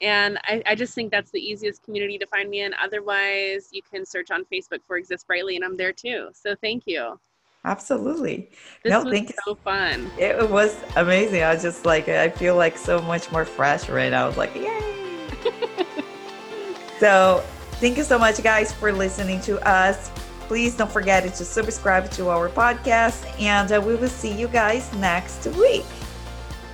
And 0.00 0.38
I, 0.44 0.62
I, 0.66 0.74
just 0.76 0.94
think 0.94 1.10
that's 1.10 1.32
the 1.32 1.40
easiest 1.40 1.82
community 1.82 2.18
to 2.18 2.26
find 2.26 2.48
me 2.48 2.60
in. 2.60 2.72
Otherwise, 2.74 3.68
you 3.72 3.82
can 3.82 4.06
search 4.06 4.30
on 4.30 4.44
Facebook 4.44 4.78
for 4.86 4.96
Exist 4.96 5.26
Brightly, 5.26 5.56
and 5.56 5.64
I'm 5.64 5.76
there 5.76 5.92
too. 5.92 6.28
So 6.34 6.54
thank 6.62 6.84
you. 6.86 7.18
Absolutely. 7.64 8.48
This 8.84 8.92
no, 8.92 9.02
was 9.02 9.32
so 9.44 9.54
fun. 9.56 10.08
It 10.16 10.48
was 10.48 10.76
amazing. 10.94 11.42
I 11.42 11.52
was 11.52 11.62
just 11.62 11.84
like, 11.84 12.08
I 12.08 12.28
feel 12.28 12.54
like 12.54 12.78
so 12.78 13.02
much 13.02 13.32
more 13.32 13.44
fresh 13.44 13.88
right 13.88 14.10
now. 14.10 14.24
I 14.24 14.28
was 14.28 14.36
like, 14.36 14.54
yay. 14.54 15.34
so, 17.00 17.42
thank 17.72 17.96
you 17.96 18.04
so 18.04 18.18
much, 18.20 18.40
guys, 18.42 18.72
for 18.72 18.92
listening 18.92 19.40
to 19.42 19.58
us. 19.68 20.12
Please 20.48 20.74
don't 20.74 20.90
forget 20.90 21.22
to 21.22 21.44
subscribe 21.44 22.10
to 22.12 22.30
our 22.30 22.48
podcast, 22.48 23.28
and 23.38 23.70
uh, 23.70 23.80
we 23.80 23.94
will 23.94 24.08
see 24.08 24.32
you 24.32 24.48
guys 24.48 24.92
next 24.94 25.46
week. 25.58 25.84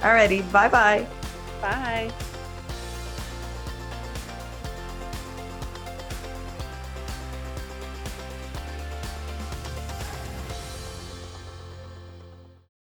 Alrighty, 0.00 0.40
bye-bye. 0.52 1.06
Bye. 1.60 2.12